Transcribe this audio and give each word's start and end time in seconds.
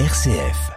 RCF. 0.00 0.72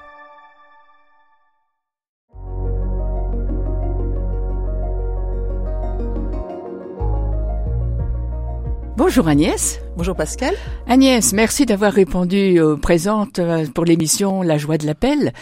Bonjour 8.95 9.27
Agnès. 9.27 9.79
Bonjour 9.97 10.15
Pascal. 10.15 10.53
Agnès, 10.87 11.33
merci 11.33 11.65
d'avoir 11.65 11.91
répondu 11.91 12.59
aux 12.59 12.77
présentes 12.77 13.39
euh, 13.39 13.65
pour 13.65 13.83
l'émission 13.83 14.43
La 14.43 14.59
joie 14.59 14.77
de 14.77 14.85
l'appel. 14.85 15.33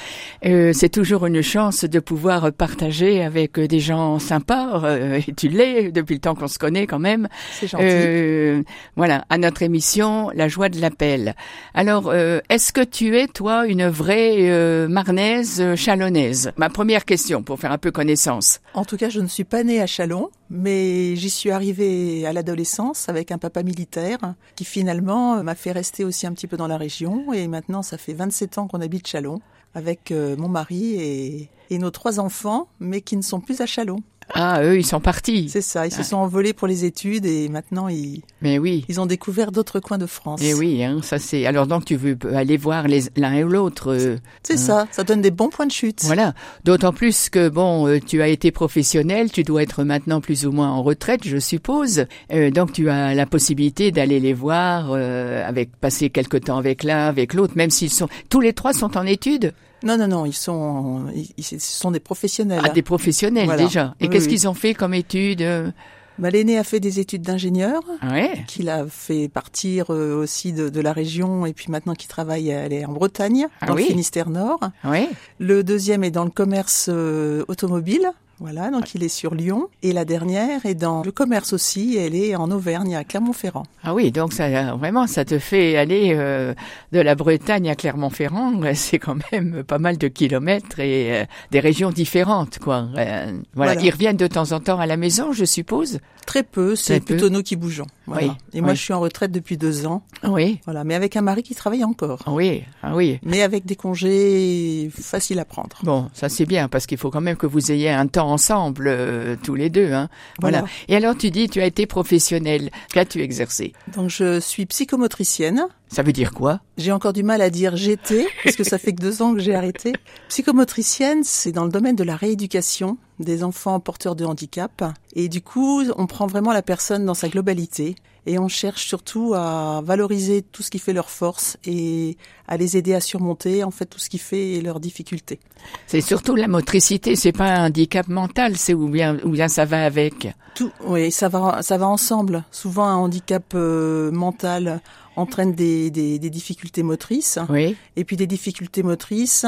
Euh, 0.45 0.71
c'est 0.71 0.87
toujours 0.87 1.25
une 1.25 1.41
chance 1.41 1.83
de 1.83 1.99
pouvoir 1.99 2.53
partager 2.53 3.21
avec 3.21 3.59
des 3.59 3.81
gens 3.81 4.17
sympas, 4.17 4.81
euh, 4.85 5.19
et 5.27 5.33
tu 5.33 5.49
l'es 5.49 5.91
depuis 5.91 6.13
le 6.13 6.21
temps 6.21 6.35
qu'on 6.35 6.47
se 6.47 6.57
connaît 6.57 6.87
quand 6.87 6.99
même. 6.99 7.27
C'est 7.51 7.67
gentil. 7.67 7.83
Euh, 7.83 8.63
voilà, 8.95 9.25
à 9.29 9.37
notre 9.37 9.61
émission 9.61 10.31
La 10.33 10.47
joie 10.47 10.69
de 10.69 10.79
l'appel. 10.79 11.35
Alors, 11.73 12.07
euh, 12.07 12.39
est-ce 12.47 12.71
que 12.71 12.79
tu 12.81 13.17
es 13.17 13.27
toi 13.27 13.67
une 13.67 13.89
vraie 13.89 14.49
euh, 14.49 14.87
marnaise 14.87 15.75
chalonnaise? 15.75 16.53
Ma 16.55 16.69
première 16.69 17.03
question 17.03 17.43
pour 17.43 17.59
faire 17.59 17.73
un 17.73 17.77
peu 17.77 17.91
connaissance. 17.91 18.61
En 18.73 18.85
tout 18.85 18.95
cas, 18.95 19.09
je 19.09 19.19
ne 19.19 19.27
suis 19.27 19.43
pas 19.43 19.65
née 19.65 19.81
à 19.81 19.85
Chalon, 19.85 20.29
mais 20.49 21.15
j'y 21.15 21.29
suis 21.29 21.51
arrivée 21.51 22.25
à 22.25 22.33
l'adolescence 22.33 23.09
avec 23.09 23.31
un 23.31 23.37
papa 23.37 23.63
militaire 23.63 24.35
qui 24.55 24.65
finalement 24.65 25.43
m'a 25.43 25.55
fait 25.55 25.71
rester 25.71 26.03
aussi 26.03 26.27
un 26.27 26.33
petit 26.33 26.47
peu 26.47 26.57
dans 26.57 26.67
la 26.67 26.77
région. 26.77 27.33
Et 27.33 27.47
maintenant, 27.47 27.81
ça 27.81 27.97
fait 27.97 28.13
27 28.13 28.57
ans 28.57 28.67
qu'on 28.67 28.81
habite 28.81 29.07
Chalon 29.07 29.41
avec 29.73 30.11
euh, 30.11 30.35
mon 30.37 30.47
mari 30.47 31.49
et, 31.69 31.77
nos 31.77 31.91
trois 31.91 32.19
enfants, 32.19 32.69
mais 32.79 33.01
qui 33.01 33.17
ne 33.17 33.21
sont 33.21 33.41
plus 33.41 33.59
à 33.59 33.65
Chalon. 33.65 33.97
Ah, 34.33 34.63
eux, 34.63 34.77
ils 34.77 34.85
sont 34.85 34.99
partis. 34.99 35.49
C'est 35.49 35.61
ça, 35.61 35.85
ils 35.85 35.91
se 35.91 35.99
Ah. 36.01 36.03
sont 36.03 36.17
envolés 36.17 36.53
pour 36.53 36.67
les 36.67 36.83
études 36.83 37.25
et 37.25 37.47
maintenant 37.47 37.87
ils, 37.87 38.21
Mais 38.41 38.57
oui. 38.57 38.83
ils 38.89 38.99
ont 38.99 39.05
découvert 39.05 39.51
d'autres 39.51 39.79
coins 39.79 39.99
de 39.99 40.07
France. 40.07 40.41
Et 40.41 40.53
oui, 40.55 40.83
hein, 40.83 40.99
ça 41.03 41.19
c'est. 41.19 41.45
Alors 41.45 41.67
donc 41.67 41.85
tu 41.85 41.95
veux 41.95 42.17
aller 42.33 42.57
voir 42.57 42.87
les 42.87 43.03
l'un 43.15 43.33
et 43.33 43.43
l'autre. 43.43 43.93
euh, 43.93 44.17
C'est 44.43 44.57
ça, 44.57 44.87
ça 44.91 45.03
donne 45.03 45.21
des 45.21 45.31
bons 45.31 45.49
points 45.49 45.67
de 45.67 45.71
chute. 45.71 46.01
Voilà. 46.05 46.33
D'autant 46.63 46.91
plus 46.91 47.29
que 47.29 47.49
bon, 47.49 47.87
euh, 47.87 47.99
tu 47.99 48.21
as 48.23 48.27
été 48.27 48.51
professionnel, 48.51 49.31
tu 49.31 49.43
dois 49.43 49.61
être 49.61 49.83
maintenant 49.83 50.21
plus 50.21 50.45
ou 50.47 50.51
moins 50.51 50.69
en 50.71 50.81
retraite, 50.81 51.21
je 51.23 51.37
suppose. 51.37 52.05
Euh, 52.33 52.49
donc 52.49 52.73
tu 52.73 52.89
as 52.89 53.13
la 53.13 53.25
possibilité 53.27 53.91
d'aller 53.91 54.19
les 54.19 54.33
voir, 54.33 54.87
euh, 54.91 55.47
avec 55.47 55.75
passer 55.77 56.09
quelque 56.09 56.37
temps 56.37 56.57
avec 56.57 56.83
l'un, 56.83 57.05
avec 57.07 57.33
l'autre, 57.35 57.53
même 57.55 57.69
s'ils 57.69 57.91
sont 57.91 58.09
tous 58.29 58.41
les 58.41 58.53
trois 58.53 58.73
sont 58.73 58.97
en 58.97 59.05
études? 59.05 59.53
Non, 59.85 59.97
non, 59.97 60.07
non, 60.07 60.25
ils 60.25 60.33
sont, 60.33 61.05
ils, 61.37 61.43
sont 61.61 61.91
des 61.91 61.99
professionnels. 61.99 62.61
Ah, 62.63 62.69
des 62.69 62.81
professionnels 62.81 63.45
Voilà. 63.45 63.63
déjà. 63.63 63.95
Et 63.99 64.05
Oui, 64.05 64.09
qu'est-ce 64.09 64.25
oui. 64.25 64.31
qu'ils 64.35 64.47
ont 64.47 64.53
fait 64.55 64.73
comme 64.73 64.93
études 64.93 65.41
euh 65.43 65.71
Bah, 66.17 66.29
L'aîné 66.31 66.57
a 66.57 66.63
fait 66.63 66.79
des 66.79 66.99
études 66.99 67.21
d'ingénieur. 67.21 67.81
Ouais. 68.01 68.43
qu'il 68.47 68.69
a 68.69 68.85
fait 68.87 69.27
partir 69.29 69.85
euh, 69.93 70.15
aussi 70.21 70.53
de, 70.53 70.69
de 70.69 70.81
la 70.81 70.91
région 70.93 71.45
et 71.45 71.53
puis 71.53 71.67
maintenant 71.69 71.93
qu'il 71.93 72.07
travaille, 72.09 72.49
elle 72.49 72.73
est 72.73 72.85
en 72.85 72.93
Bretagne, 72.93 73.47
Ah 73.61 73.67
dans 73.67 73.75
oui. 73.75 73.83
le 73.83 73.87
Finistère 73.89 74.29
Nord. 74.29 74.59
Ouais. 74.83 75.07
Le 75.39 75.63
deuxième 75.63 76.03
est 76.03 76.11
dans 76.11 76.23
le 76.25 76.31
commerce 76.31 76.87
euh, 76.91 77.43
automobile. 77.47 78.09
Voilà, 78.39 78.69
donc 78.69 78.93
il 78.95 79.03
est 79.03 79.09
sur 79.09 79.33
Lyon. 79.33 79.67
Et 79.83 79.93
la 79.93 80.05
dernière 80.05 80.65
est 80.65 80.75
dans 80.75 81.03
le 81.03 81.11
commerce 81.11 81.53
aussi. 81.53 81.97
Elle 81.97 82.15
est 82.15 82.35
en 82.35 82.51
Auvergne, 82.51 82.95
à 82.95 83.03
Clermont-Ferrand. 83.03 83.63
Ah 83.83 83.93
oui, 83.93 84.11
donc 84.11 84.33
ça 84.33 84.75
vraiment 84.75 85.07
ça 85.07 85.23
te 85.25 85.39
fait 85.39 85.77
aller 85.77 86.13
euh, 86.15 86.53
de 86.91 86.99
la 86.99 87.15
Bretagne 87.15 87.69
à 87.69 87.75
Clermont-Ferrand, 87.75 88.53
c'est 88.73 88.99
quand 88.99 89.17
même 89.31 89.63
pas 89.63 89.77
mal 89.79 89.97
de 89.97 90.07
kilomètres 90.07 90.79
et 90.79 91.21
euh, 91.21 91.25
des 91.51 91.59
régions 91.59 91.91
différentes 91.91 92.59
quoi. 92.59 92.87
Euh, 92.97 93.31
voilà. 93.53 93.73
Voilà. 93.73 93.81
ils 93.81 93.91
reviennent 93.91 94.17
de 94.17 94.27
temps 94.27 94.51
en 94.51 94.59
temps 94.59 94.79
à 94.79 94.85
la 94.85 94.97
maison, 94.97 95.31
je 95.31 95.45
suppose? 95.45 95.99
Très 96.25 96.41
peu, 96.43 96.75
c'est 96.75 96.93
Très 96.93 96.99
peu. 97.01 97.05
plutôt 97.15 97.29
nous 97.29 97.43
qui 97.43 97.55
bougeons. 97.55 97.85
Voilà. 98.07 98.27
Oui, 98.27 98.33
et 98.53 98.61
moi, 98.61 98.71
oui. 98.71 98.75
je 98.75 98.81
suis 98.81 98.93
en 98.93 98.99
retraite 98.99 99.31
depuis 99.31 99.57
deux 99.57 99.85
ans. 99.85 100.01
Oui. 100.27 100.59
Voilà, 100.65 100.83
mais 100.83 100.95
avec 100.95 101.15
un 101.15 101.21
mari 101.21 101.43
qui 101.43 101.53
travaille 101.53 101.83
encore. 101.83 102.19
Ah 102.25 102.31
Oui, 102.31 102.63
ah 102.81 102.95
oui. 102.95 103.19
Mais 103.23 103.43
avec 103.43 103.65
des 103.65 103.75
congés 103.75 104.89
faciles 104.91 105.37
à 105.39 105.45
prendre. 105.45 105.77
Bon, 105.83 106.09
ça 106.13 106.27
c'est 106.29 106.45
bien 106.45 106.67
parce 106.67 106.87
qu'il 106.87 106.97
faut 106.97 107.11
quand 107.11 107.21
même 107.21 107.35
que 107.35 107.45
vous 107.45 107.71
ayez 107.71 107.91
un 107.91 108.07
temps 108.07 108.24
ensemble 108.25 108.87
euh, 108.87 109.35
tous 109.41 109.55
les 109.55 109.69
deux. 109.69 109.93
Hein. 109.93 110.09
Voilà. 110.39 110.59
Voilà. 110.59 110.73
Et 110.87 110.95
alors 110.95 111.17
tu 111.17 111.31
dis 111.31 111.49
tu 111.49 111.61
as 111.61 111.65
été 111.65 111.85
professionnel. 111.85 112.69
Qu'as-tu 112.93 113.21
exercé? 113.21 113.73
Donc 113.95 114.09
je 114.09 114.39
suis 114.39 114.65
psychomotricienne. 114.65 115.67
Ça 115.95 116.03
veut 116.03 116.11
dire 116.11 116.33
quoi? 116.33 116.59
J'ai 116.75 116.91
encore 116.91 117.13
du 117.13 117.23
mal 117.23 117.39
à 117.39 117.49
dire 117.49 117.77
j'étais, 117.77 118.27
parce 118.43 118.57
que 118.57 118.65
ça 118.65 118.77
fait 118.77 118.91
que 118.91 119.01
deux 119.01 119.21
ans 119.21 119.33
que 119.33 119.39
j'ai 119.39 119.55
arrêté. 119.55 119.93
Psychomotricienne, 120.27 121.23
c'est 121.23 121.53
dans 121.53 121.63
le 121.63 121.71
domaine 121.71 121.95
de 121.95 122.03
la 122.03 122.17
rééducation 122.17 122.97
des 123.19 123.45
enfants 123.45 123.79
porteurs 123.79 124.17
de 124.17 124.25
handicap. 124.25 124.83
Et 125.13 125.29
du 125.29 125.41
coup, 125.41 125.85
on 125.95 126.05
prend 126.05 126.27
vraiment 126.27 126.51
la 126.51 126.61
personne 126.61 127.05
dans 127.05 127.13
sa 127.13 127.29
globalité. 127.29 127.95
Et 128.25 128.37
on 128.39 128.49
cherche 128.49 128.85
surtout 128.85 129.35
à 129.35 129.81
valoriser 129.85 130.41
tout 130.41 130.63
ce 130.63 130.69
qui 130.71 130.79
fait 130.79 130.91
leur 130.91 131.09
force 131.09 131.55
et 131.63 132.17
à 132.49 132.57
les 132.57 132.75
aider 132.75 132.93
à 132.93 132.99
surmonter, 132.99 133.63
en 133.63 133.71
fait, 133.71 133.85
tout 133.85 133.99
ce 133.99 134.09
qui 134.09 134.17
fait 134.17 134.59
leurs 134.59 134.81
difficultés. 134.81 135.39
C'est 135.87 136.01
surtout 136.01 136.35
la 136.35 136.49
motricité. 136.49 137.15
C'est 137.15 137.31
pas 137.31 137.53
un 137.53 137.67
handicap 137.67 138.09
mental, 138.09 138.57
c'est 138.57 138.73
ou 138.73 138.89
bien 138.89 139.17
ou 139.23 139.29
bien 139.29 139.47
ça 139.47 139.63
va 139.63 139.85
avec? 139.85 140.27
Tout, 140.55 140.71
oui, 140.85 141.11
ça 141.11 141.29
va, 141.29 141.61
ça 141.61 141.77
va 141.77 141.87
ensemble. 141.87 142.43
Souvent, 142.51 142.85
un 142.85 142.95
handicap 142.95 143.53
euh, 143.53 144.11
mental 144.11 144.81
entraîne 145.15 145.53
des, 145.53 145.89
des, 145.91 146.19
des 146.19 146.29
difficultés 146.29 146.83
motrices. 146.83 147.39
Oui. 147.49 147.75
Et 147.95 148.03
puis 148.03 148.17
des 148.17 148.27
difficultés 148.27 148.83
motrices 148.83 149.45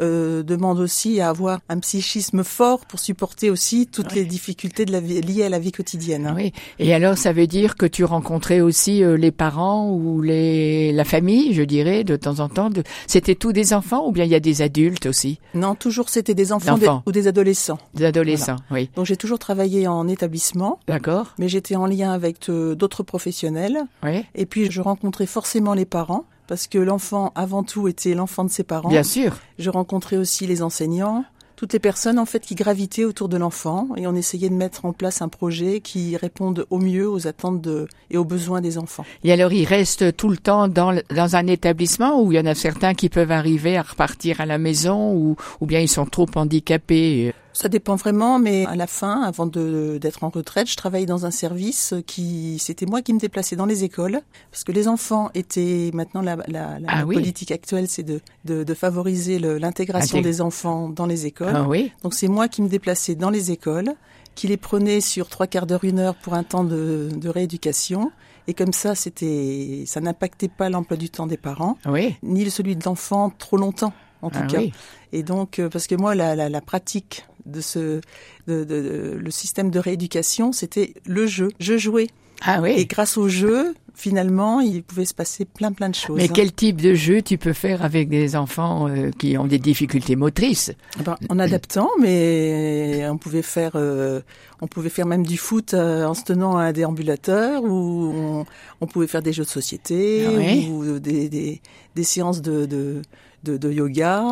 euh, 0.00 0.42
demandent 0.42 0.80
aussi 0.80 1.20
à 1.20 1.28
avoir 1.28 1.60
un 1.68 1.78
psychisme 1.78 2.42
fort 2.44 2.86
pour 2.86 2.98
supporter 3.00 3.50
aussi 3.50 3.86
toutes 3.86 4.14
les 4.14 4.24
difficultés 4.24 4.84
de 4.84 4.92
la 4.92 5.00
vie, 5.00 5.20
liées 5.20 5.44
à 5.44 5.48
la 5.48 5.58
vie 5.58 5.72
quotidienne. 5.72 6.26
hein. 6.26 6.34
Oui. 6.36 6.52
Et 6.78 6.94
alors, 6.94 7.18
ça 7.18 7.32
veut 7.32 7.46
dire 7.46 7.76
que 7.76 7.86
tu 7.86 8.04
rencontrais 8.04 8.60
aussi 8.60 9.02
euh, 9.04 9.16
les 9.16 9.30
parents 9.30 9.90
ou 9.92 10.20
les 10.22 10.92
la 10.92 11.04
famille, 11.04 11.52
je 11.54 11.62
dirais, 11.62 12.04
de 12.04 12.16
temps 12.16 12.40
en 12.40 12.48
temps. 12.48 12.70
De... 12.70 12.82
C'était 13.06 13.34
tous 13.34 13.52
des 13.52 13.72
enfants 13.74 14.06
ou 14.06 14.12
bien 14.12 14.24
il 14.24 14.30
y 14.30 14.34
a 14.34 14.40
des 14.40 14.62
adultes 14.62 15.06
aussi, 15.06 15.38
Non, 15.54 15.74
toujours 15.74 16.08
c'était 16.08 16.34
des 16.34 16.52
enfants 16.52 16.78
des- 16.78 16.88
ou 17.06 17.12
des 17.12 17.26
adolescents. 17.28 17.78
des 17.94 18.04
adolescents. 18.04 18.56
Oui. 18.70 18.88
Donc 18.96 19.06
j'ai 19.06 19.16
toujours 19.16 19.38
travaillé 19.38 19.86
en 19.86 20.08
établissement, 20.08 20.80
D'accord. 20.88 21.34
mais 21.38 21.48
j'étais 21.48 21.76
en 21.76 21.86
lien 21.86 22.12
avec 22.12 22.48
euh, 22.48 22.74
d'autres 22.74 23.02
professionnels. 23.02 23.82
Oui. 24.02 24.24
Et 24.34 24.46
puis 24.46 24.70
je 24.70 24.80
rencontrais 24.80 25.26
forcément 25.26 25.74
les 25.74 25.84
parents. 25.84 26.24
Parce 26.50 26.66
que 26.66 26.78
l'enfant, 26.78 27.30
avant 27.36 27.62
tout, 27.62 27.86
était 27.86 28.12
l'enfant 28.12 28.42
de 28.44 28.50
ses 28.50 28.64
parents. 28.64 28.88
Bien 28.88 29.04
sûr. 29.04 29.38
Je 29.60 29.70
rencontrais 29.70 30.16
aussi 30.16 30.48
les 30.48 30.62
enseignants, 30.62 31.24
toutes 31.54 31.72
les 31.74 31.78
personnes 31.78 32.18
en 32.18 32.24
fait 32.24 32.40
qui 32.40 32.56
gravitaient 32.56 33.04
autour 33.04 33.28
de 33.28 33.36
l'enfant 33.36 33.86
et 33.96 34.06
on 34.08 34.16
essayait 34.16 34.48
de 34.48 34.54
mettre 34.54 34.84
en 34.84 34.92
place 34.92 35.22
un 35.22 35.28
projet 35.28 35.80
qui 35.80 36.16
réponde 36.16 36.66
au 36.70 36.78
mieux 36.78 37.08
aux 37.08 37.28
attentes 37.28 37.60
de, 37.60 37.86
et 38.10 38.16
aux 38.16 38.24
besoins 38.24 38.60
des 38.60 38.78
enfants. 38.78 39.04
Et 39.22 39.32
alors, 39.32 39.52
ils 39.52 39.64
restent 39.64 40.16
tout 40.16 40.28
le 40.28 40.38
temps 40.38 40.66
dans, 40.66 40.90
le- 40.90 41.02
dans 41.14 41.36
un 41.36 41.46
établissement 41.46 42.20
où 42.20 42.32
il 42.32 42.36
y 42.36 42.40
en 42.40 42.46
a 42.46 42.56
certains 42.56 42.94
qui 42.94 43.08
peuvent 43.10 43.30
arriver 43.30 43.76
à 43.76 43.82
repartir 43.82 44.40
à 44.40 44.46
la 44.46 44.58
maison 44.58 45.14
ou, 45.14 45.36
ou 45.60 45.66
bien 45.66 45.78
ils 45.78 45.86
sont 45.88 46.04
trop 46.06 46.26
handicapés. 46.34 47.32
Ça 47.52 47.68
dépend 47.68 47.96
vraiment, 47.96 48.38
mais 48.38 48.64
à 48.66 48.76
la 48.76 48.86
fin, 48.86 49.22
avant 49.22 49.46
de- 49.46 49.98
d'être 50.00 50.22
en 50.22 50.28
retraite, 50.28 50.68
je 50.70 50.76
travaillais 50.76 51.04
dans 51.06 51.26
un 51.26 51.30
service 51.32 51.94
qui, 52.06 52.58
c'était 52.60 52.86
moi 52.86 53.02
qui 53.02 53.12
me 53.12 53.18
déplaçais 53.18 53.56
dans 53.56 53.66
les 53.66 53.82
écoles, 53.82 54.20
parce 54.52 54.62
que 54.62 54.70
les 54.72 54.86
enfants 54.86 55.30
étaient, 55.34 55.90
maintenant 55.92 56.22
la, 56.22 56.36
la, 56.46 56.78
la 56.78 56.86
Ah 56.88 57.04
oui. 57.06 57.14
politique 57.16 57.50
actuelle, 57.50 57.88
c'est 57.88 58.04
de, 58.04 58.20
de, 58.44 58.62
de 58.62 58.74
favoriser 58.74 59.38
l'intégration 59.40 60.18
Intég- 60.18 60.22
des 60.22 60.40
enfants 60.40 60.88
dans 60.88 61.06
les 61.06 61.26
écoles. 61.26 61.52
Ah 61.54 61.66
oui. 61.68 61.90
Donc 62.04 62.14
c'est 62.14 62.28
moi 62.28 62.46
qui 62.48 62.62
me 62.62 62.68
déplaçais 62.68 63.16
dans 63.16 63.30
les 63.30 63.50
écoles, 63.50 63.94
qui 64.36 64.46
les 64.46 64.56
prenais 64.56 65.00
sur 65.00 65.28
trois 65.28 65.48
quarts 65.48 65.66
d'heure, 65.66 65.82
une 65.84 65.98
heure 65.98 66.14
pour 66.14 66.34
un 66.34 66.44
temps 66.44 66.64
de, 66.64 67.08
de 67.14 67.28
rééducation. 67.28 68.12
Et 68.46 68.54
comme 68.54 68.72
ça, 68.72 68.94
c'était, 68.94 69.84
ça 69.86 70.00
n'impactait 70.00 70.48
pas 70.48 70.70
l'emploi 70.70 70.96
du 70.96 71.10
temps 71.10 71.26
des 71.26 71.36
parents, 71.36 71.76
Oui. 71.86 72.14
ni 72.22 72.48
celui 72.50 72.76
de 72.76 72.84
l'enfant 72.84 73.30
trop 73.30 73.56
longtemps, 73.56 73.92
en 74.22 74.30
tout 74.30 74.38
Ah 74.40 74.46
cas. 74.46 74.58
oui. 74.58 74.72
Et 75.12 75.22
donc, 75.24 75.58
euh, 75.58 75.68
parce 75.68 75.86
que 75.88 75.94
moi, 75.96 76.14
la, 76.14 76.36
la, 76.36 76.48
la 76.48 76.60
pratique 76.60 77.24
de 77.46 77.60
ce, 77.60 78.00
de, 78.46 78.64
de- 78.64 78.64
de- 78.64 79.18
le 79.22 79.30
système 79.30 79.70
de 79.70 79.78
rééducation, 79.78 80.52
c'était 80.52 80.94
le 81.06 81.26
jeu. 81.26 81.48
Je 81.60 81.76
jouais. 81.78 82.08
Ah 82.42 82.60
oui. 82.62 82.70
Et 82.76 82.86
grâce 82.86 83.18
au 83.18 83.28
jeu, 83.28 83.74
finalement, 83.94 84.60
il 84.60 84.82
pouvait 84.82 85.04
se 85.04 85.12
passer 85.12 85.44
plein 85.44 85.72
plein 85.72 85.90
de 85.90 85.94
choses. 85.94 86.16
Mais 86.16 86.24
hein. 86.24 86.32
quel 86.34 86.52
type 86.54 86.80
de 86.80 86.94
jeu 86.94 87.20
tu 87.20 87.36
peux 87.36 87.52
faire 87.52 87.84
avec 87.84 88.08
des 88.08 88.34
enfants 88.34 88.88
euh, 88.88 89.10
qui 89.18 89.36
ont 89.36 89.46
des 89.46 89.58
difficultés 89.58 90.16
motrices? 90.16 90.72
Eh 90.98 91.02
ben, 91.02 91.16
en 91.28 91.38
adaptant, 91.38 91.90
mais 92.00 93.06
on 93.10 93.18
pouvait 93.18 93.42
faire, 93.42 93.72
euh, 93.74 94.22
on 94.62 94.68
pouvait 94.68 94.88
faire 94.88 95.04
même 95.04 95.26
du 95.26 95.36
foot 95.36 95.74
euh, 95.74 96.06
en 96.06 96.14
se 96.14 96.24
tenant 96.24 96.56
à 96.56 96.62
un 96.62 96.72
déambulateur, 96.72 97.62
ou 97.62 98.10
on, 98.16 98.46
on 98.80 98.86
pouvait 98.86 99.06
faire 99.06 99.20
des 99.22 99.34
jeux 99.34 99.44
de 99.44 99.48
société, 99.48 100.24
Ah 100.26 100.32
oui. 100.38 100.66
ou 100.72 100.98
des, 100.98 101.28
des, 101.28 101.60
des 101.94 102.04
séances 102.04 102.40
de, 102.40 102.64
de, 102.64 103.02
de, 103.44 103.56
de 103.56 103.72
yoga. 103.72 104.22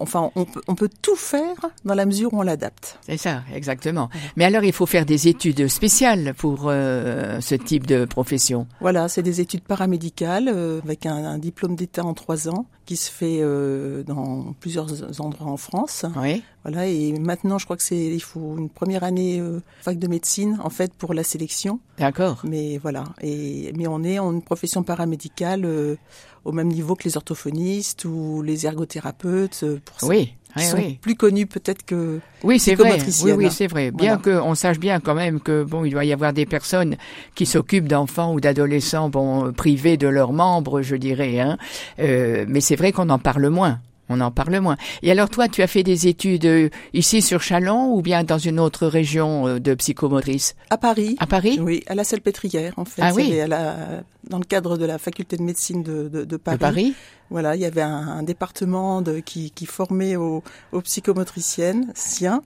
Enfin, 0.00 0.30
on 0.34 0.44
peut, 0.44 0.62
on 0.68 0.74
peut 0.74 0.90
tout 1.02 1.16
faire 1.16 1.56
dans 1.84 1.94
la 1.94 2.06
mesure 2.06 2.32
où 2.32 2.38
on 2.38 2.42
l'adapte. 2.42 2.98
C'est 3.06 3.16
ça, 3.16 3.42
exactement. 3.54 4.08
Mais 4.36 4.44
alors, 4.44 4.64
il 4.64 4.72
faut 4.72 4.86
faire 4.86 5.06
des 5.06 5.28
études 5.28 5.68
spéciales 5.68 6.34
pour 6.36 6.64
euh, 6.66 7.40
ce 7.40 7.54
type 7.54 7.86
de 7.86 8.04
profession. 8.04 8.66
Voilà, 8.80 9.08
c'est 9.08 9.22
des 9.22 9.40
études 9.40 9.62
paramédicales 9.62 10.48
euh, 10.48 10.80
avec 10.84 11.06
un, 11.06 11.24
un 11.24 11.38
diplôme 11.38 11.76
d'État 11.76 12.04
en 12.04 12.14
trois 12.14 12.48
ans 12.48 12.66
qui 12.84 12.96
se 12.96 13.10
fait 13.10 13.38
euh, 13.40 14.04
dans 14.04 14.54
plusieurs 14.60 15.20
endroits 15.20 15.48
en 15.48 15.56
France. 15.56 16.04
Oui. 16.16 16.44
Voilà, 16.62 16.86
et 16.86 17.12
maintenant, 17.18 17.58
je 17.58 17.64
crois 17.64 17.76
que 17.76 17.82
c'est, 17.82 17.96
il 17.96 18.22
faut 18.22 18.56
une 18.56 18.68
première 18.68 19.02
année 19.02 19.40
euh, 19.40 19.60
fac 19.80 19.98
de 19.98 20.06
médecine, 20.06 20.58
en 20.62 20.70
fait, 20.70 20.92
pour 20.94 21.12
la 21.14 21.24
sélection. 21.24 21.80
D'accord. 21.98 22.42
Mais 22.44 22.78
voilà, 22.78 23.04
et 23.22 23.72
mais 23.76 23.86
on 23.88 24.02
est 24.04 24.18
en 24.18 24.32
une 24.32 24.42
profession 24.42 24.82
paramédicale 24.84 25.64
euh, 25.64 25.96
au 26.46 26.52
même 26.52 26.68
niveau 26.68 26.94
que 26.94 27.04
les 27.04 27.16
orthophonistes 27.16 28.04
ou 28.04 28.42
les 28.42 28.66
ergothérapeutes. 28.66 29.60
euh, 29.64 29.78
Pour. 29.84 30.08
Oui, 30.08 30.32
sont 30.56 30.76
oui. 30.76 30.98
plus 31.02 31.16
connus 31.16 31.46
peut-être 31.46 31.84
que. 31.84 32.20
Oui, 32.42 32.58
c'est 32.58 32.74
vrai. 32.76 32.98
Oui, 33.24 33.32
oui, 33.32 33.48
c'est 33.50 33.66
vrai. 33.66 33.90
Bien 33.90 34.16
Voilà. 34.16 34.38
que 34.40 34.42
on 34.42 34.54
sache 34.54 34.78
bien 34.78 35.00
quand 35.00 35.14
même 35.14 35.40
que 35.40 35.64
bon, 35.64 35.84
il 35.84 35.90
doit 35.90 36.04
y 36.04 36.12
avoir 36.12 36.32
des 36.32 36.46
personnes 36.46 36.96
qui 37.34 37.44
s'occupent 37.46 37.88
d'enfants 37.88 38.32
ou 38.32 38.40
d'adolescents, 38.40 39.10
bon, 39.10 39.52
privés 39.52 39.96
de 39.96 40.08
leurs 40.08 40.32
membres, 40.32 40.80
je 40.82 40.96
dirais. 40.96 41.40
Hein. 41.40 41.58
Euh, 41.98 42.46
mais 42.48 42.60
c'est 42.60 42.76
vrai 42.76 42.92
qu'on 42.92 43.10
en 43.10 43.18
parle 43.18 43.48
moins. 43.50 43.80
On 44.08 44.20
en 44.20 44.30
parle 44.30 44.60
moins. 44.60 44.76
Et 45.02 45.10
alors 45.10 45.28
toi, 45.28 45.48
tu 45.48 45.62
as 45.62 45.66
fait 45.66 45.82
des 45.82 46.06
études 46.06 46.46
euh, 46.46 46.68
ici 46.94 47.22
sur 47.22 47.42
Chalon 47.42 47.92
ou 47.92 48.02
bien 48.02 48.22
dans 48.22 48.38
une 48.38 48.60
autre 48.60 48.86
région 48.86 49.48
euh, 49.48 49.58
de 49.58 49.74
psychomotrice? 49.74 50.54
À 50.70 50.78
Paris. 50.78 51.16
À 51.18 51.26
Paris? 51.26 51.58
Oui, 51.60 51.82
à 51.88 51.94
la 51.94 52.04
Salpêtrière, 52.04 52.74
en 52.76 52.84
fait. 52.84 53.02
Ah 53.02 53.12
oui. 53.14 53.40
à 53.40 53.48
la, 53.48 53.76
dans 54.30 54.38
le 54.38 54.44
cadre 54.44 54.76
de 54.76 54.84
la 54.84 54.98
faculté 54.98 55.36
de 55.36 55.42
médecine 55.42 55.82
de, 55.82 56.04
de, 56.04 56.08
de 56.08 56.24
De 56.24 56.36
Paris? 56.36 56.58
Paris 56.58 56.94
Voilà, 57.30 57.56
il 57.56 57.62
y 57.62 57.64
avait 57.64 57.82
un, 57.82 58.08
un 58.08 58.22
département 58.22 59.02
de, 59.02 59.18
qui, 59.18 59.50
qui 59.50 59.66
formait 59.66 60.16
aux, 60.16 60.44
aux 60.72 60.80
psychomotriciennes, 60.82 61.90
sien. 61.94 62.42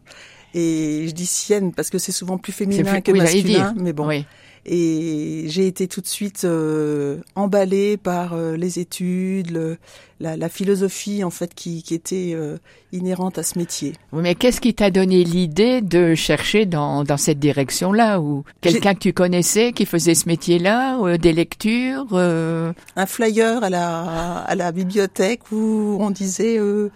Et 0.54 1.06
je 1.06 1.12
dis 1.12 1.26
sienne 1.26 1.72
parce 1.72 1.90
que 1.90 1.98
c'est 1.98 2.10
souvent 2.10 2.36
plus 2.36 2.52
féminin 2.52 3.00
que 3.02 3.12
oui, 3.12 3.18
masculin, 3.18 3.74
mais 3.76 3.92
bon. 3.92 4.08
Oui. 4.08 4.24
Et 4.66 5.44
j'ai 5.48 5.66
été 5.66 5.88
tout 5.88 6.00
de 6.00 6.06
suite 6.06 6.42
euh, 6.44 7.18
emballée 7.34 7.96
par 7.96 8.34
euh, 8.34 8.56
les 8.56 8.78
études, 8.78 9.50
le- 9.50 9.78
la, 10.20 10.36
la 10.36 10.48
philosophie 10.50 11.24
en 11.24 11.30
fait 11.30 11.54
qui, 11.54 11.82
qui 11.82 11.94
était 11.94 12.32
euh, 12.34 12.58
inhérente 12.92 13.38
à 13.38 13.42
ce 13.42 13.58
métier. 13.58 13.94
Oui, 14.12 14.20
Mais 14.22 14.34
qu'est-ce 14.34 14.60
qui 14.60 14.74
t'a 14.74 14.90
donné 14.90 15.24
l'idée 15.24 15.80
de 15.80 16.14
chercher 16.14 16.66
dans, 16.66 17.04
dans 17.04 17.16
cette 17.16 17.38
direction-là? 17.38 18.20
Ou 18.20 18.44
quelqu'un 18.60 18.92
que 18.92 18.98
tu 18.98 19.14
connaissais 19.14 19.72
qui 19.72 19.86
faisait 19.86 20.14
ce 20.14 20.28
métier-là, 20.28 20.98
euh, 21.00 21.16
des 21.16 21.32
lectures 21.32 22.06
euh, 22.12 22.72
Un 22.96 23.06
flyer 23.06 23.64
à 23.64 23.70
la, 23.70 24.38
à 24.40 24.54
la 24.54 24.72
bibliothèque 24.72 25.50
où 25.52 25.96
on 26.00 26.10
disait 26.10 26.58
euh, 26.58 26.90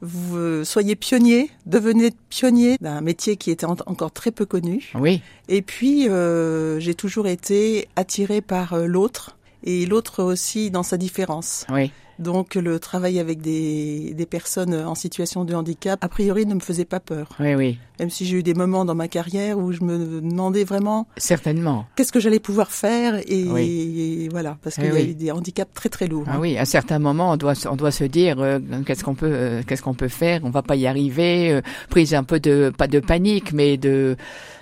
vous 0.00 0.36
euh, 0.36 0.64
soyez 0.64 0.94
pionnier, 0.96 1.50
devenez 1.66 2.12
pionnier 2.30 2.76
d'un 2.80 3.00
métier 3.00 3.36
qui 3.36 3.50
était 3.50 3.66
en- 3.66 3.76
encore 3.86 4.12
très 4.12 4.30
peu 4.30 4.46
connu. 4.46 4.90
Oui, 4.94 5.22
Et 5.48 5.62
puis 5.62 6.08
euh, 6.08 6.78
j'ai 6.80 6.94
toujours 6.94 7.26
été 7.26 7.88
attirée 7.96 8.40
par 8.40 8.74
euh, 8.74 8.86
l'autre 8.86 9.36
et 9.64 9.86
l'autre 9.86 10.22
aussi 10.22 10.70
dans 10.70 10.82
sa 10.84 10.96
différence. 10.96 11.66
oui. 11.70 11.90
Donc 12.18 12.56
le 12.56 12.80
travail 12.80 13.18
avec 13.20 13.40
des, 13.40 14.12
des 14.14 14.26
personnes 14.26 14.74
en 14.74 14.94
situation 14.94 15.44
de 15.44 15.54
handicap, 15.54 16.02
a 16.02 16.08
priori, 16.08 16.46
ne 16.46 16.54
me 16.54 16.60
faisait 16.60 16.84
pas 16.84 16.98
peur. 17.00 17.28
Oui, 17.38 17.54
oui, 17.54 17.78
Même 18.00 18.10
si 18.10 18.26
j'ai 18.26 18.38
eu 18.38 18.42
des 18.42 18.54
moments 18.54 18.84
dans 18.84 18.94
ma 18.96 19.06
carrière 19.08 19.56
où 19.58 19.70
je 19.72 19.82
me 19.84 20.20
demandais 20.20 20.64
vraiment 20.64 21.06
certainement. 21.16 21.86
qu'est-ce 21.96 22.10
que 22.12 22.18
j'allais 22.20 22.40
pouvoir 22.40 22.72
faire 22.72 23.16
et, 23.26 23.44
Oui. 23.48 24.24
et 24.24 24.28
voilà, 24.30 24.58
parce 24.62 24.76
Eh 24.78 24.82
qu'il 24.82 24.92
y 24.94 24.96
a 24.96 25.00
eu 25.02 25.14
des 25.14 25.30
handicaps 25.30 25.72
très 25.74 25.88
très 25.88 26.08
lourds. 26.08 26.24
Ah 26.26 26.32
hein. 26.34 26.38
oui, 26.40 26.58
à 26.58 26.64
certains 26.64 26.98
moments, 26.98 27.32
on 27.32 27.36
doit, 27.36 27.54
se- 27.54 27.68
on 27.68 27.76
doit 27.76 27.92
se 27.92 28.04
dire 28.04 28.40
euh, 28.40 28.58
qu'est-ce 28.84 29.04
qu'on 29.04 29.14
peut, 29.14 29.30
euh, 29.30 29.62
qu'est-ce 29.66 29.82
qu'on 29.82 29.94
peut 29.94 30.08
faire. 30.08 30.40
On 30.44 30.50
va 30.50 30.62
pas 30.62 30.74
y 30.76 30.86
arriver. 30.88 31.52
euh, 31.52 31.60
prise 31.90 32.14
un 32.14 32.24
peu 32.24 32.40
de, 32.40 32.72
pas 32.76 32.88
de 32.88 32.98
panique, 33.00 33.52
mais 33.52 33.76
de, 33.76 34.16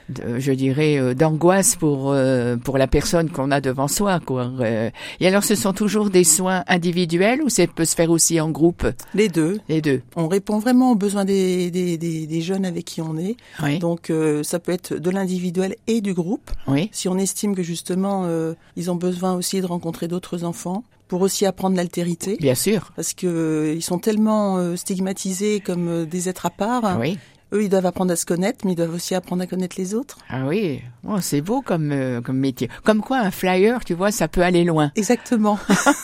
de- 0.08 0.38
je 0.38 0.52
dirais, 0.52 0.98
euh, 0.98 1.14
d'angoisse 1.14 1.76
pour 1.76 2.12
euh, 2.12 2.56
pour 2.56 2.78
la 2.78 2.86
personne 2.86 3.30
qu'on 3.30 3.50
a 3.50 3.60
devant 3.60 3.88
soi, 3.88 4.20
quoi. 4.20 4.50
Euh, 4.60 4.90
et 5.20 5.26
alors, 5.26 5.44
ce 5.44 5.54
sont 5.54 5.72
toujours 5.72 6.10
des 6.10 6.24
soins 6.24 6.62
individuels 6.68 7.42
ou 7.42 7.48
ça 7.48 7.66
peut 7.66 7.84
se 7.84 7.94
faire 7.94 8.10
aussi 8.10 8.40
en 8.40 8.50
groupe, 8.50 8.86
Les 9.14 9.28
deux. 9.28 9.58
les 9.68 9.80
deux. 9.80 10.02
On 10.16 10.28
répond 10.28 10.58
vraiment 10.58 10.92
aux 10.92 10.96
besoins 10.96 11.24
des, 11.24 11.70
des, 11.70 11.98
des, 11.98 12.26
des 12.26 12.40
jeunes 12.40 12.64
avec 12.64 12.84
qui 12.84 13.00
on 13.00 13.16
est. 13.18 13.36
Oui, 13.62 13.78
Donc 13.78 14.10
euh, 14.10 14.42
ça 14.42 14.58
peut 14.58 14.72
être 14.72 14.94
de 14.94 15.10
l'individuel 15.10 15.76
et 15.86 16.00
du 16.00 16.14
groupe. 16.14 16.50
oui, 16.68 16.88
Si 16.92 17.08
on 17.08 17.16
estime 17.18 17.54
que 17.54 17.62
justement 17.62 18.24
euh, 18.26 18.54
ils 18.76 18.90
ont 18.90 18.96
besoin 18.96 19.34
aussi 19.34 19.60
de 19.60 19.66
rencontrer 19.66 20.08
d'autres 20.08 20.44
enfants 20.44 20.84
pour 21.08 21.20
aussi 21.20 21.46
apprendre 21.46 21.76
l'altérité. 21.76 22.36
bien 22.40 22.56
sûr. 22.56 22.92
Parce 22.96 23.14
que 23.14 23.26
euh, 23.28 23.74
ils 23.76 23.82
sont 23.82 23.98
tellement 23.98 24.58
euh, 24.58 24.74
stigmatisés 24.76 25.60
comme 25.60 25.88
euh, 25.88 26.04
des 26.04 26.28
êtres 26.28 26.46
à 26.46 26.50
part. 26.50 26.98
Oui. 27.00 27.16
Eux, 27.52 27.62
ils 27.64 27.68
doivent 27.68 27.86
apprendre 27.86 28.12
à 28.12 28.16
se 28.16 28.26
connaître, 28.26 28.64
mais 28.64 28.72
ils 28.72 28.76
doivent 28.76 28.94
aussi 28.94 29.14
apprendre 29.14 29.42
à 29.42 29.46
connaître 29.46 29.76
les 29.78 29.94
autres. 29.94 30.18
Ah 30.28 30.46
oui, 30.46 30.82
oh, 31.06 31.20
c'est 31.20 31.40
beau 31.40 31.62
comme 31.62 31.92
euh, 31.92 32.20
comme 32.20 32.38
métier. 32.38 32.68
Comme 32.82 33.00
quoi, 33.00 33.18
un 33.18 33.30
flyer, 33.30 33.84
tu 33.84 33.94
vois, 33.94 34.10
ça 34.10 34.26
peut 34.26 34.42
aller 34.42 34.64
loin. 34.64 34.90
Exactement. 34.96 35.58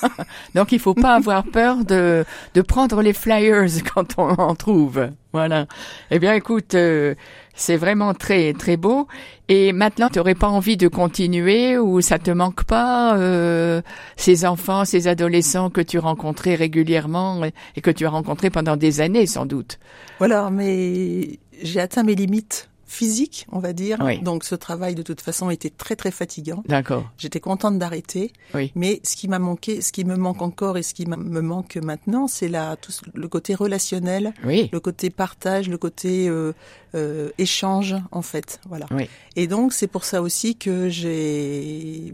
Donc 0.54 0.72
il 0.72 0.78
faut 0.78 0.94
pas 0.94 1.14
avoir 1.14 1.44
peur 1.44 1.84
de 1.84 2.24
de 2.54 2.60
prendre 2.62 3.02
les 3.02 3.12
flyers 3.12 3.68
quand 3.94 4.18
on 4.18 4.30
en 4.30 4.54
trouve. 4.54 5.08
Voilà. 5.32 5.66
Eh 6.10 6.18
bien 6.18 6.34
écoute, 6.34 6.74
euh, 6.74 7.14
c'est 7.54 7.76
vraiment 7.76 8.12
très 8.12 8.52
très 8.52 8.76
beau. 8.76 9.06
Et 9.48 9.72
maintenant, 9.72 10.08
tu 10.10 10.18
n'aurais 10.18 10.34
pas 10.34 10.48
envie 10.48 10.76
de 10.76 10.88
continuer 10.88 11.78
ou 11.78 12.00
ça 12.02 12.18
te 12.18 12.30
manque 12.30 12.64
pas 12.64 13.16
euh, 13.16 13.80
ces 14.16 14.44
enfants, 14.44 14.84
ces 14.84 15.08
adolescents 15.08 15.70
que 15.70 15.80
tu 15.80 15.98
rencontrais 15.98 16.54
régulièrement 16.54 17.44
et- 17.76 17.80
que 17.80 17.90
tu 17.90 18.04
as 18.06 18.10
rencontrés 18.10 18.50
pendant 18.50 18.76
des 18.76 19.00
années 19.00 19.26
sans 19.26 19.46
doute? 19.46 19.78
voilà, 20.18 20.50
mais 20.50 21.38
j'ai 21.62 21.80
atteint 21.80 22.02
mes 22.02 22.14
limites 22.14 22.68
physiques, 22.92 23.46
on 23.50 23.58
va 23.58 23.72
dire. 23.72 23.98
Oui. 24.04 24.20
Donc 24.20 24.44
ce 24.44 24.54
travail, 24.54 24.94
de 24.94 25.02
toute 25.02 25.20
façon, 25.22 25.48
était 25.50 25.70
très 25.70 25.96
très 25.96 26.10
fatigant. 26.10 26.62
D'accord. 26.68 27.10
J'étais 27.16 27.40
contente 27.40 27.78
d'arrêter. 27.78 28.32
Oui. 28.54 28.70
Mais 28.74 29.00
ce 29.02 29.16
qui 29.16 29.28
m'a 29.28 29.38
manqué, 29.38 29.80
ce 29.80 29.92
qui 29.92 30.04
me 30.04 30.16
manque 30.16 30.42
encore 30.42 30.76
et 30.76 30.82
ce 30.82 30.92
qui 30.92 31.06
me 31.06 31.40
manque 31.40 31.76
maintenant, 31.76 32.28
c'est 32.28 32.48
la, 32.48 32.76
tout 32.76 32.92
le 33.14 33.28
côté 33.28 33.54
relationnel, 33.54 34.34
Oui. 34.44 34.68
le 34.72 34.80
côté 34.80 35.08
partage, 35.08 35.68
le 35.70 35.78
côté 35.78 36.28
euh, 36.28 36.52
euh, 36.94 37.30
échange, 37.38 37.96
en 38.10 38.22
fait. 38.22 38.60
Voilà. 38.68 38.86
Oui. 38.90 39.08
Et 39.36 39.46
donc, 39.46 39.72
c'est 39.72 39.86
pour 39.88 40.04
ça 40.04 40.20
aussi 40.20 40.56
que 40.56 40.88
j'ai 40.90 42.12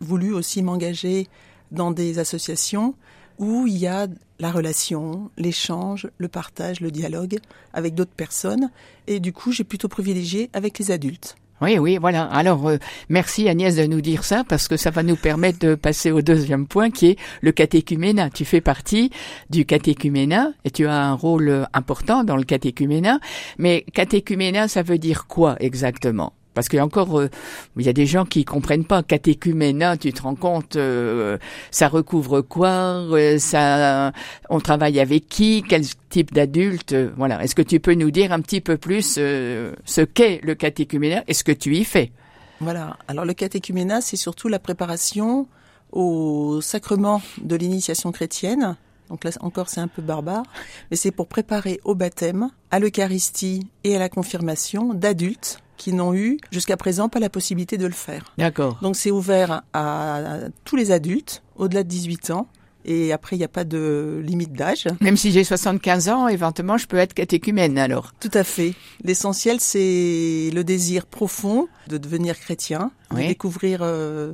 voulu 0.00 0.34
aussi 0.34 0.62
m'engager 0.62 1.28
dans 1.72 1.90
des 1.90 2.18
associations 2.18 2.94
où 3.38 3.66
il 3.66 3.76
y 3.76 3.86
a 3.86 4.06
la 4.40 4.50
relation, 4.50 5.30
l'échange, 5.36 6.08
le 6.18 6.28
partage, 6.28 6.80
le 6.80 6.90
dialogue 6.90 7.38
avec 7.72 7.94
d'autres 7.94 8.12
personnes. 8.12 8.70
Et 9.06 9.20
du 9.20 9.32
coup, 9.32 9.52
j'ai 9.52 9.64
plutôt 9.64 9.88
privilégié 9.88 10.50
avec 10.52 10.78
les 10.78 10.90
adultes. 10.90 11.36
Oui, 11.60 11.76
oui, 11.76 11.98
voilà. 12.00 12.22
Alors, 12.24 12.68
euh, 12.68 12.78
merci 13.08 13.48
Agnès 13.48 13.74
de 13.74 13.84
nous 13.84 14.00
dire 14.00 14.22
ça 14.22 14.44
parce 14.48 14.68
que 14.68 14.76
ça 14.76 14.90
va 14.90 15.02
nous 15.02 15.16
permettre 15.16 15.58
de 15.58 15.74
passer 15.74 16.12
au 16.12 16.22
deuxième 16.22 16.68
point 16.68 16.90
qui 16.90 17.06
est 17.06 17.16
le 17.40 17.50
catéchuménat. 17.50 18.30
Tu 18.30 18.44
fais 18.44 18.60
partie 18.60 19.10
du 19.50 19.64
catéchuménat 19.64 20.52
et 20.64 20.70
tu 20.70 20.86
as 20.86 20.94
un 20.94 21.14
rôle 21.14 21.66
important 21.72 22.22
dans 22.22 22.36
le 22.36 22.44
catéchuménat. 22.44 23.18
Mais 23.58 23.84
catéchuménat, 23.92 24.68
ça 24.68 24.82
veut 24.82 24.98
dire 24.98 25.26
quoi 25.26 25.56
exactement? 25.58 26.32
Parce 26.58 26.68
qu'il 26.68 26.78
y 26.78 26.80
a 26.80 26.84
encore, 26.84 27.20
euh, 27.20 27.30
il 27.76 27.86
y 27.86 27.88
a 27.88 27.92
des 27.92 28.04
gens 28.06 28.24
qui 28.24 28.44
comprennent 28.44 28.84
pas 28.84 29.04
catéchuménat. 29.04 29.96
Tu 29.96 30.12
te 30.12 30.22
rends 30.22 30.34
compte, 30.34 30.74
euh, 30.74 31.38
ça 31.70 31.86
recouvre 31.86 32.40
quoi 32.40 32.68
euh, 33.12 33.38
Ça, 33.38 34.10
on 34.50 34.58
travaille 34.58 34.98
avec 34.98 35.28
qui 35.28 35.62
Quel 35.68 35.84
type 36.08 36.34
d'adulte 36.34 36.96
Voilà. 37.16 37.44
Est-ce 37.44 37.54
que 37.54 37.62
tu 37.62 37.78
peux 37.78 37.94
nous 37.94 38.10
dire 38.10 38.32
un 38.32 38.40
petit 38.40 38.60
peu 38.60 38.76
plus 38.76 39.02
ce 39.12 40.00
qu'est 40.00 40.40
le 40.42 40.56
catéchuménat 40.56 41.22
et 41.28 41.32
ce 41.32 41.44
que 41.44 41.52
tu 41.52 41.76
y 41.76 41.84
fais? 41.84 42.10
Voilà. 42.58 42.96
Alors 43.06 43.24
le 43.24 43.34
catéchuménat, 43.34 44.00
c'est 44.00 44.16
surtout 44.16 44.48
la 44.48 44.58
préparation 44.58 45.46
au 45.92 46.60
sacrement 46.60 47.22
de 47.40 47.54
l'initiation 47.54 48.10
chrétienne. 48.10 48.76
Donc 49.10 49.22
là 49.22 49.30
encore, 49.42 49.68
c'est 49.68 49.80
un 49.80 49.86
peu 49.86 50.02
barbare, 50.02 50.42
mais 50.90 50.96
c'est 50.96 51.12
pour 51.12 51.28
préparer 51.28 51.78
au 51.84 51.94
baptême, 51.94 52.50
à 52.72 52.80
l'Eucharistie 52.80 53.68
et 53.84 53.94
à 53.94 54.00
la 54.00 54.08
confirmation 54.08 54.92
d'adultes 54.92 55.60
qui 55.78 55.94
n'ont 55.94 56.12
eu 56.14 56.36
jusqu'à 56.50 56.76
présent 56.76 57.08
pas 57.08 57.18
la 57.20 57.30
possibilité 57.30 57.78
de 57.78 57.86
le 57.86 57.92
faire. 57.94 58.34
D'accord. 58.36 58.78
Donc 58.82 58.96
c'est 58.96 59.10
ouvert 59.10 59.62
à, 59.72 60.16
à 60.16 60.38
tous 60.64 60.76
les 60.76 60.90
adultes 60.90 61.42
au-delà 61.56 61.82
de 61.84 61.88
18 61.88 62.30
ans. 62.32 62.46
Et 62.84 63.12
après, 63.12 63.36
il 63.36 63.38
n'y 63.40 63.44
a 63.44 63.48
pas 63.48 63.64
de 63.64 64.22
limite 64.24 64.54
d'âge. 64.54 64.86
Même 65.02 65.16
si 65.18 65.30
j'ai 65.30 65.44
75 65.44 66.08
ans, 66.08 66.26
éventuellement, 66.28 66.78
je 66.78 66.86
peux 66.86 66.96
être 66.96 67.12
catéchumène 67.12 67.76
alors. 67.76 68.12
Tout 68.18 68.30
à 68.32 68.44
fait. 68.44 68.72
L'essentiel, 69.04 69.60
c'est 69.60 70.50
le 70.54 70.62
désir 70.64 71.04
profond 71.04 71.68
de 71.88 71.98
devenir 71.98 72.38
chrétien, 72.38 72.90
Oui. 73.14 73.22
de 73.24 73.28
découvrir 73.28 73.80
euh, 73.82 74.32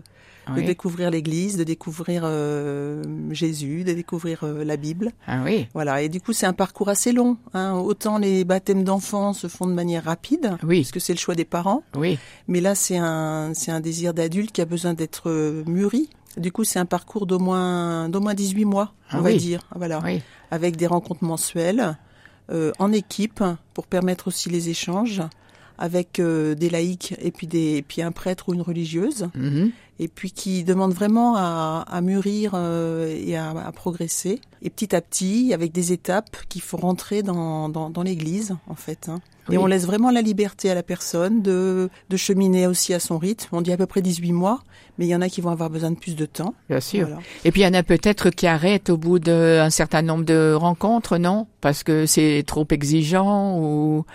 de 0.54 0.60
découvrir 0.60 1.10
l'Église, 1.10 1.56
de 1.56 1.64
découvrir 1.64 2.22
euh, 2.24 3.02
Jésus, 3.30 3.84
de 3.84 3.92
découvrir 3.92 4.40
euh, 4.44 4.64
la 4.64 4.76
Bible. 4.76 5.12
Ah 5.26 5.42
oui. 5.44 5.66
Voilà. 5.74 6.02
Et 6.02 6.08
du 6.08 6.20
coup, 6.20 6.32
c'est 6.32 6.46
un 6.46 6.52
parcours 6.52 6.88
assez 6.88 7.12
long. 7.12 7.36
Hein. 7.54 7.74
Autant 7.74 8.18
les 8.18 8.44
baptêmes 8.44 8.84
d'enfants 8.84 9.32
se 9.32 9.46
font 9.46 9.66
de 9.66 9.72
manière 9.72 10.04
rapide, 10.04 10.56
Oui. 10.62 10.78
puisque 10.80 11.00
c'est 11.00 11.12
le 11.14 11.18
choix 11.18 11.34
des 11.34 11.44
parents. 11.44 11.82
Oui. 11.96 12.18
Mais 12.48 12.60
là, 12.60 12.74
c'est 12.74 12.98
un 12.98 13.52
c'est 13.54 13.70
un 13.70 13.80
désir 13.80 14.12
d'adulte 14.14 14.52
qui 14.52 14.60
a 14.60 14.64
besoin 14.66 14.94
d'être 14.94 15.30
euh, 15.30 15.62
mûri. 15.66 16.10
Du 16.36 16.50
coup, 16.52 16.64
c'est 16.64 16.78
un 16.80 16.86
parcours 16.86 17.26
d'au 17.26 17.38
moins 17.38 18.08
d'au 18.08 18.20
moins 18.20 18.34
18 18.34 18.64
mois, 18.64 18.92
on 19.12 19.18
Ah 19.18 19.20
va 19.20 19.30
oui. 19.30 19.36
dire. 19.36 19.60
Voilà. 19.76 20.00
Oui. 20.04 20.20
Avec 20.50 20.76
des 20.76 20.86
rencontres 20.86 21.24
mensuelles, 21.24 21.96
euh, 22.52 22.72
en 22.78 22.92
équipe, 22.92 23.42
pour 23.72 23.86
permettre 23.86 24.28
aussi 24.28 24.50
les 24.50 24.68
échanges, 24.68 25.22
avec 25.78 26.20
euh, 26.20 26.54
des 26.54 26.70
laïcs 26.70 27.14
et 27.20 27.30
puis 27.30 27.46
des 27.46 27.76
et 27.76 27.82
puis 27.82 28.02
un 28.02 28.12
prêtre 28.12 28.48
ou 28.48 28.54
une 28.54 28.62
religieuse 28.62 29.28
Mhm. 29.34 29.70
et 29.98 30.08
puis 30.08 30.30
qui 30.32 30.64
demande 30.64 30.92
vraiment 30.92 31.34
à, 31.36 31.84
à 31.88 32.00
mûrir 32.00 32.52
euh, 32.54 33.14
et 33.26 33.36
à, 33.36 33.50
à 33.50 33.72
progresser 33.72 34.40
et 34.62 34.70
petit 34.70 34.94
à 34.94 35.00
petit 35.00 35.52
avec 35.54 35.72
des 35.72 35.92
étapes 35.92 36.36
qu'il 36.48 36.62
faut 36.62 36.76
rentrer 36.76 37.22
dans 37.22 37.68
dans, 37.68 37.90
dans 37.90 38.02
l'Église 38.02 38.56
en 38.68 38.74
fait. 38.74 39.08
hein. 39.08 39.20
Oui. 39.50 39.56
Et 39.56 39.58
on 39.58 39.66
laisse 39.66 39.84
vraiment 39.84 40.10
la 40.10 40.22
liberté 40.22 40.70
à 40.70 40.74
la 40.74 40.82
personne 40.82 41.42
de 41.42 41.90
de 42.08 42.16
cheminer 42.16 42.66
aussi 42.66 42.94
à 42.94 42.98
son 43.00 43.18
rythme. 43.18 43.48
On 43.52 43.60
dit 43.60 43.72
à 43.72 43.76
peu 43.76 43.84
près 43.84 44.00
18 44.00 44.32
mois, 44.32 44.62
mais 44.96 45.04
il 45.04 45.08
y 45.10 45.14
en 45.14 45.20
a 45.20 45.28
qui 45.28 45.42
vont 45.42 45.50
avoir 45.50 45.68
besoin 45.68 45.90
de 45.90 45.96
plus 45.98 46.16
de 46.16 46.24
temps. 46.24 46.54
Bien 46.70 46.80
sûr. 46.80 47.06
Voilà. 47.08 47.20
Et 47.44 47.50
puis 47.52 47.60
il 47.60 47.64
y 47.64 47.66
en 47.66 47.74
a 47.74 47.82
peut-être 47.82 48.30
qui 48.30 48.46
arrêtent 48.46 48.88
au 48.88 48.96
bout 48.96 49.18
d'un 49.18 49.68
certain 49.68 50.00
nombre 50.00 50.24
de 50.24 50.54
rencontres, 50.54 51.18
non? 51.18 51.46
Parce 51.60 51.82
que 51.82 52.06
c'est 52.06 52.42
trop 52.46 52.66
exigeant 52.70 53.58
ou 53.60 54.06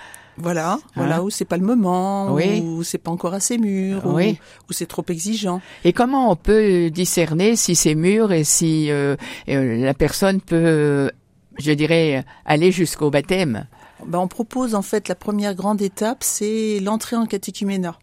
Voilà, 0.42 0.74
Hein 0.74 0.80
voilà 0.96 1.22
où 1.24 1.30
c'est 1.30 1.46
pas 1.46 1.58
le 1.58 1.66
moment, 1.66 2.34
Oui. 2.34 2.62
où 2.62 2.84
c'est 2.84 2.98
pas 2.98 3.12
encore 3.12 3.34
assez 3.34 3.58
mûr, 3.58 4.06
ou 4.06 4.16
Oui. 4.16 4.40
où 4.70 4.74
c'est 4.74 4.86
trop 4.86 5.04
exigeant. 5.10 5.62
et 5.84 5.94
comment 5.94 6.32
on 6.32 6.36
peut 6.36 6.90
discerner 6.90 7.56
si 7.56 7.76
c'est 7.76 7.96
mûr 7.96 8.32
et 8.32 8.44
si 8.44 8.90
euh, 8.90 9.16
euh, 9.50 9.78
la 9.84 9.94
personne 9.94 10.40
peut, 10.42 11.12
je 11.60 11.72
dirais, 11.74 12.24
aller 12.46 12.72
jusqu'au 12.72 13.10
baptême? 13.10 13.68
Ben, 14.06 14.20
on 14.20 14.28
propose 14.30 14.76
en 14.76 14.82
fait 14.82 15.10
la 15.10 15.16
première 15.16 15.56
grande 15.56 15.82
étape, 15.82 16.24
c'est 16.24 16.80
l'entrée 16.80 17.18
en 17.18 17.26
catéchuménat. 17.26 17.98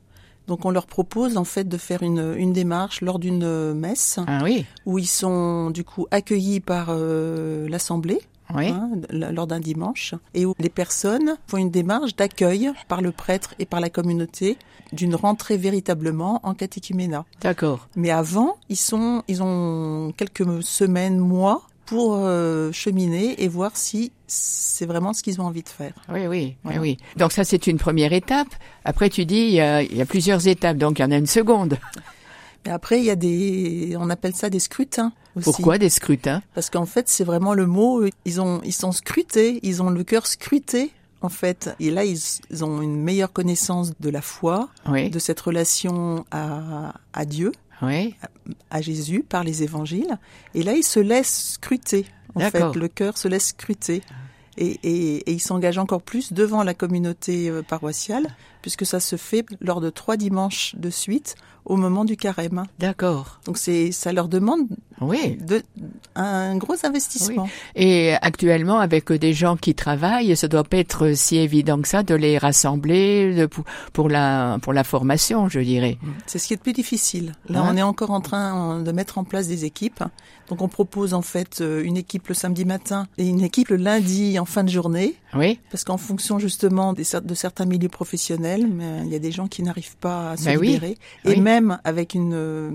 Donc 0.47 0.65
on 0.65 0.71
leur 0.71 0.87
propose 0.87 1.39
en 1.39 1.45
fait 1.45 1.67
de 1.67 1.77
faire 1.79 2.03
une, 2.03 2.35
une 2.37 2.53
démarche 2.53 3.01
lors 3.01 3.19
d'une 3.19 3.73
messe 3.75 4.21
Ah 4.29 4.41
oui, 4.45 4.65
où 4.85 4.99
ils 4.99 5.07
sont 5.09 5.71
du 5.71 5.83
coup 5.85 6.07
accueillis 6.11 6.61
par 6.61 6.89
euh, 6.91 7.67
l'assemblée 7.69 8.21
oui, 8.55 8.69
hein, 8.69 8.91
lors 9.11 9.47
d'un 9.47 9.61
dimanche 9.61 10.15
et 10.35 10.47
où 10.47 10.55
les 10.59 10.69
personnes 10.69 11.37
font 11.47 11.57
une 11.57 11.71
démarche 11.71 12.15
d'accueil 12.17 12.71
par 12.89 13.01
le 13.03 13.13
prêtre 13.13 13.55
et 13.59 13.67
par 13.67 13.81
la 13.81 13.91
communauté 13.91 14.57
d'une 14.93 15.15
rentrée 15.17 15.57
véritablement 15.57 16.41
en 16.45 16.55
catéchuménat. 16.55 17.25
d'accord. 17.41 17.89
Mais 17.97 18.11
avant, 18.11 18.57
ils 18.69 18.77
sont, 18.77 19.23
ils 19.27 19.43
ont 19.43 20.13
quelques 20.17 20.63
semaines, 20.63 21.19
mois 21.19 21.63
pour 21.87 22.15
euh, 22.17 22.73
cheminer 22.73 23.43
et 23.43 23.49
voir 23.49 23.77
si 23.77 24.11
c'est 24.27 24.87
vraiment 24.87 25.13
ce 25.13 25.23
qu'ils 25.23 25.41
ont 25.41 25.45
envie 25.45 25.63
de 25.63 25.69
faire. 25.69 25.93
Oui, 26.13 26.27
oui, 26.27 26.57
Voilà. 26.65 26.81
oui, 26.81 26.97
oui. 27.01 27.05
Donc 27.17 27.33
ça, 27.33 27.45
c'est 27.45 27.67
une 27.69 27.79
première 27.79 28.13
étape. 28.13 28.49
Après, 28.85 29.09
tu 29.09 29.25
dis, 29.25 29.37
il 29.39 29.51
y 29.55 29.61
a, 29.61 29.83
il 29.83 29.97
y 29.97 30.01
a 30.03 30.07
plusieurs 30.07 30.47
étapes, 30.49 30.79
donc 30.79 30.99
il 30.99 31.03
y 31.03 31.05
en 31.05 31.11
a 31.13 31.17
une 31.17 31.27
seconde. 31.27 31.79
Mais 32.65 32.73
après, 32.73 32.99
il 32.99 33.05
y 33.05 33.11
a 33.11 33.15
des, 33.17 33.97
on 33.99 34.11
appelle 34.11 34.35
ça 34.35 34.51
des 34.51 34.59
scrutins 34.59 35.13
aussi. 35.37 35.45
Pourquoi 35.45 35.79
des 35.79 35.91
scrutins? 35.91 36.43
Parce 36.55 36.71
qu'en 36.71 36.87
fait, 36.87 37.09
c'est 37.09 37.25
vraiment 37.25 37.55
le 37.55 37.67
mot. 37.67 38.05
Ils 38.25 38.41
ont, 38.41 38.61
ils 38.65 38.73
sont 38.73 38.93
scrutés, 38.93 39.61
ils 39.63 39.83
ont 39.83 39.91
le 39.91 40.03
cœur 40.05 40.27
scruté. 40.27 40.91
En 41.23 41.31
fait, 41.31 41.75
et 41.81 41.91
là, 41.91 42.05
ils, 42.05 42.19
ils 42.51 42.65
ont 42.65 42.83
une 42.83 43.03
meilleure 43.03 43.33
connaissance 43.33 43.93
de 43.99 44.11
la 44.11 44.21
foi, 44.21 44.69
Oui, 44.87 45.09
de 45.09 45.19
cette 45.19 45.41
relation 45.41 46.25
à, 46.31 46.93
à 47.15 47.25
Dieu, 47.25 47.53
oui, 47.81 48.15
à 48.71 48.81
Jésus 48.83 49.25
par 49.27 49.43
les 49.43 49.63
évangiles. 49.63 50.19
Et 50.55 50.63
là, 50.63 50.75
ils 50.75 50.85
se 50.85 51.01
laissent 51.01 51.53
scruter. 51.55 52.05
En 52.35 52.41
fait, 52.41 52.77
le 52.77 52.89
cœur 52.89 53.17
se 53.17 53.29
laisse 53.29 53.49
scruter. 53.49 54.03
Et, 54.59 54.79
et, 54.83 55.17
et 55.31 55.33
ils 55.33 55.41
s'engagent 55.41 55.79
encore 55.79 56.03
plus 56.03 56.33
devant 56.33 56.63
la 56.63 56.75
communauté 56.75 57.49
euh, 57.51 57.63
paroissiale, 57.63 58.27
puisque 58.67 58.85
ça 58.85 58.99
se 58.99 59.15
fait 59.15 59.47
lors 59.61 59.81
de 59.81 59.91
trois 59.91 60.17
dimanches 60.17 60.75
de 60.77 60.91
suite 60.91 61.37
au 61.67 61.77
moment 61.77 62.05
du 62.05 62.17
carême. 62.17 62.65
d'accord. 62.81 63.39
Donc 63.45 63.59
c'est, 63.59 63.93
ça 63.93 64.13
leur 64.13 64.27
demande 64.29 64.63
Oui. 65.01 65.37
de, 65.41 65.63
un 66.17 66.57
gros 66.57 66.75
investissement. 66.85 67.49
Et 67.77 68.15
actuellement, 68.23 68.79
avec 68.79 69.11
des 69.13 69.33
gens 69.33 69.57
qui 69.57 69.75
travaillent, 69.75 70.37
ça 70.37 70.47
doit 70.49 70.63
pas 70.65 70.79
être 70.79 71.13
si 71.17 71.37
évident 71.39 71.81
que 71.81 71.89
ça 71.89 72.03
de 72.05 72.15
les 72.15 72.39
rassembler 72.39 73.35
de, 73.35 73.47
pour, 73.47 73.65
pour 73.93 74.09
la 74.09 74.59
pour 74.63 74.73
la 74.73 74.85
formation, 74.85 75.49
je 75.49 75.59
dirais. 75.61 75.99
C'est 76.27 76.39
ce 76.39 76.47
qui 76.47 76.55
est 76.55 76.57
le 76.57 76.63
plus 76.63 76.73
difficile. 76.73 77.33
Là, 77.49 77.63
Ouais. 77.63 77.69
on 77.73 77.77
est 77.77 77.83
encore 77.83 78.11
en 78.13 78.21
train 78.21 78.81
de 78.81 78.93
mettre 78.93 79.19
en 79.19 79.25
place 79.25 79.49
des 79.49 79.65
équipes. 79.65 80.03
Donc 80.49 80.63
on 80.63 80.69
propose 80.69 81.13
en 81.15 81.23
fait 81.23 81.61
euh, 81.61 81.83
une 81.83 81.97
équipe 81.97 82.29
le 82.29 82.35
samedi 82.35 82.65
matin 82.65 83.09
et 83.19 83.27
une 83.27 83.43
équipe 83.43 83.69
le 83.71 83.77
lundi 83.77 84.39
en 84.39 84.45
fin 84.45 84.63
de 84.63 84.71
journée. 84.71 85.17
Oui, 85.35 85.59
Parce 85.73 85.83
qu'en 85.83 85.97
fonction 85.97 86.39
justement 86.39 86.93
des 86.93 87.03
de 87.25 87.35
certains 87.35 87.65
milieux 87.67 87.89
professionnels, 87.89 88.56
mais 88.65 89.03
il 89.05 89.13
y 89.13 89.15
a 89.15 89.19
des 89.19 89.33
gens 89.33 89.47
qui 89.49 89.63
n'arrivent 89.63 89.97
pas 89.97 90.31
à 90.33 90.37
se 90.37 90.45
Ben 90.47 90.59
oui, 90.59 90.69
libérer. 90.69 90.97
Et 91.25 91.31
oui. 91.31 91.41
même 91.41 91.79
avec 91.85 92.15
une 92.15 92.33
euh, 92.35 92.71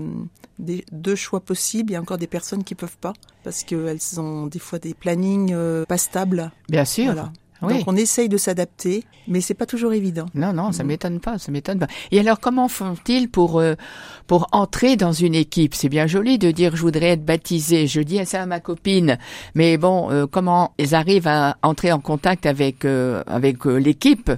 des, 0.58 0.84
deux 0.92 1.16
choix 1.16 1.40
possibles, 1.40 1.90
il 1.90 1.94
y 1.94 1.96
a 1.96 2.00
encore 2.00 2.18
des 2.18 2.26
personnes 2.26 2.64
qui 2.64 2.74
peuvent 2.74 2.98
pas 3.00 3.12
parce 3.44 3.64
qu'elles 3.64 4.20
ont 4.20 4.46
des 4.46 4.58
fois 4.58 4.78
des 4.78 4.94
plannings 4.94 5.52
euh, 5.54 5.84
pas 5.86 5.98
stables. 5.98 6.50
bien 6.68 6.84
sûr. 6.84 7.06
Voilà. 7.12 7.32
Oui. 7.64 7.74
Donc 7.78 7.84
on 7.86 7.94
essaye 7.94 8.28
de 8.28 8.38
s'adapter, 8.38 9.04
mais 9.28 9.40
c'est 9.40 9.54
pas 9.54 9.66
toujours 9.66 9.92
évident. 9.92 10.26
Non, 10.34 10.52
non, 10.52 10.72
ça 10.72 10.82
Mm. 10.82 10.86
m'étonne 10.88 11.20
pas, 11.20 11.38
ça 11.38 11.52
m'étonne 11.52 11.78
pas. 11.78 11.86
Et 12.10 12.18
alors, 12.18 12.40
comment 12.40 12.66
font-ils 12.66 13.28
pour 13.30 13.60
euh, 13.60 13.74
pour 14.26 14.48
entrer 14.50 14.96
dans 14.96 15.12
une 15.12 15.36
équipe? 15.36 15.72
C'est 15.76 15.88
bien 15.88 16.08
joli 16.08 16.38
de 16.38 16.50
dire 16.50 16.74
je 16.74 16.82
voudrais 16.82 17.10
être 17.10 17.24
baptisé. 17.24 17.86
Je 17.86 18.00
dis 18.00 18.18
ça 18.26 18.42
à 18.42 18.46
ma 18.46 18.58
copine, 18.58 19.16
mais 19.54 19.76
bon, 19.78 20.10
euh, 20.10 20.26
comment 20.26 20.74
ils 20.78 20.96
arrivent 20.96 21.28
à 21.28 21.56
entrer 21.62 21.92
en 21.92 22.00
contact 22.00 22.46
avec 22.46 22.84
euh, 22.84 23.22
avec 23.28 23.64
euh, 23.68 23.76
l'équipe? 23.76 24.32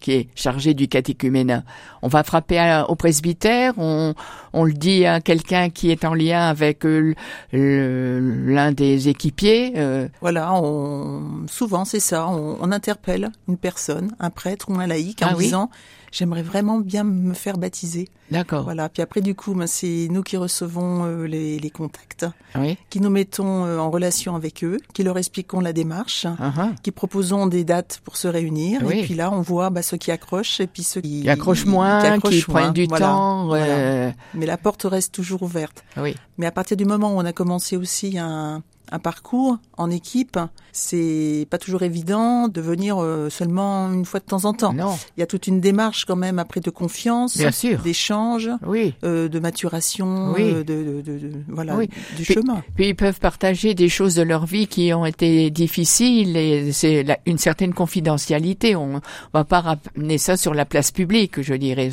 Qui 0.00 0.12
est 0.12 0.28
chargée 0.34 0.74
du 0.74 0.88
catéchuménat 0.88 1.62
On 2.02 2.08
va 2.08 2.22
frapper 2.22 2.58
à- 2.58 2.88
au 2.90 2.94
presbytère, 2.94 3.72
on 3.78 4.14
on 4.52 4.64
le 4.64 4.72
dit 4.72 5.04
à 5.04 5.20
quelqu'un 5.20 5.68
qui 5.70 5.90
est 5.90 6.04
en 6.04 6.14
lien 6.14 6.48
avec 6.48 6.84
euh, 6.86 7.14
l'un 7.52 8.72
des 8.72 9.08
équipiers. 9.08 9.74
euh, 9.76 10.08
Voilà, 10.20 10.54
on, 10.54 11.46
souvent 11.48 11.84
c'est 11.84 12.00
ça, 12.00 12.28
on, 12.28 12.56
on 12.60 12.72
interpelle 12.72 13.30
une 13.48 13.56
personne, 13.56 14.12
un 14.20 14.30
prêtre 14.30 14.70
ou 14.70 14.78
un 14.78 14.86
laïc 14.86 15.22
en 15.22 15.28
Ah 15.30 15.34
oui. 15.36 15.44
disant 15.44 15.70
j'aimerais 16.12 16.42
vraiment 16.42 16.78
bien 16.78 17.04
me 17.04 17.34
faire 17.34 17.58
baptiser. 17.58 18.08
D'accord. 18.30 18.64
Voilà, 18.64 18.88
puis 18.88 19.02
après 19.02 19.20
du 19.22 19.34
coup, 19.34 19.54
ben, 19.54 19.66
c'est 19.66 20.08
nous 20.10 20.22
qui 20.22 20.36
recevons 20.36 21.04
euh, 21.06 21.24
les, 21.26 21.58
les 21.58 21.70
contacts, 21.70 22.26
Oui. 22.56 22.76
qui 22.90 23.00
nous 23.00 23.08
mettons 23.10 23.64
euh, 23.64 23.78
en 23.78 23.90
relation 23.90 24.36
avec 24.36 24.62
eux, 24.64 24.78
qui 24.92 25.02
leur 25.02 25.16
expliquons 25.16 25.60
la 25.60 25.72
démarche, 25.72 26.26
Ah, 26.38 26.52
ah. 26.56 26.70
qui 26.82 26.90
proposons 26.90 27.46
des 27.46 27.64
dates 27.64 28.00
pour 28.04 28.16
se 28.18 28.28
réunir, 28.28 28.82
Oui. 28.84 28.98
et 28.98 29.02
puis 29.04 29.14
là 29.14 29.30
on 29.32 29.40
voit 29.40 29.70
bah, 29.70 29.80
ceux 29.82 29.96
qui 29.96 30.10
accrochent 30.10 30.60
et 30.60 30.66
puis 30.66 30.82
ceux 30.82 31.00
qui, 31.00 31.22
Qui 31.22 31.30
accrochent 31.30 31.64
moins, 31.66 32.00
qui, 32.00 32.06
accrochent 32.06 32.46
prennent 32.46 32.62
moins. 32.64 32.72
du 32.72 32.84
Voilà, 32.86 33.06
temps. 33.06 33.46
voilà. 33.46 33.64
euh, 33.66 34.10
Mais 34.34 34.44
la 34.46 34.58
porte 34.58 34.82
reste 34.84 35.14
toujours 35.14 35.42
ouverte. 35.42 35.82
oui. 35.96 36.14
Mais 36.36 36.46
à 36.46 36.52
partir 36.52 36.76
du 36.76 36.84
moment 36.84 37.14
où 37.14 37.18
on 37.18 37.24
a 37.24 37.32
commencé 37.32 37.76
aussi 37.76 38.16
un, 38.18 38.62
un 38.90 38.98
parcours 38.98 39.58
en 39.76 39.90
équipe, 39.90 40.38
c'est 40.72 41.46
pas 41.50 41.58
toujours 41.58 41.82
évident 41.82 42.48
de 42.48 42.60
venir 42.60 42.96
euh, 43.02 43.28
seulement 43.30 43.92
une 43.92 44.04
fois 44.04 44.20
de 44.20 44.24
temps 44.24 44.44
en 44.44 44.52
temps. 44.52 44.72
Non. 44.72 44.96
Il 45.16 45.20
y 45.20 45.22
a 45.22 45.26
toute 45.26 45.46
une 45.46 45.60
démarche 45.60 46.04
quand 46.04 46.16
même 46.16 46.38
après 46.38 46.60
de 46.60 46.70
confiance, 46.70 47.36
d'échange, 47.84 48.50
Oui. 48.66 48.94
euh, 49.04 49.28
de 49.28 49.38
maturation, 49.38 50.32
Oui. 50.32 50.42
euh, 50.42 50.64
de, 50.64 51.02
de- 51.02 51.02
de- 51.02 51.18
de- 51.18 51.32
voilà, 51.48 51.76
Oui. 51.76 51.88
du 52.16 52.22
Puis- 52.24 52.34
chemin. 52.34 52.62
Puis 52.76 52.88
ils 52.88 52.94
peuvent 52.96 53.20
partager 53.20 53.74
des 53.74 53.88
choses 53.88 54.14
de 54.14 54.22
leur 54.22 54.46
vie 54.46 54.66
qui 54.66 54.92
ont 54.92 55.04
été 55.06 55.50
difficiles 55.50 56.36
et 56.36 56.72
c'est 56.72 57.04
une 57.26 57.38
certaine 57.38 57.74
confidentialité. 57.74 58.76
On 58.76 59.00
va 59.34 59.44
pas 59.44 59.60
ramener 59.60 60.18
ça 60.18 60.36
sur 60.36 60.54
la 60.54 60.64
place 60.64 60.90
publique, 60.90 61.40
je 61.42 61.54
dirais. 61.54 61.90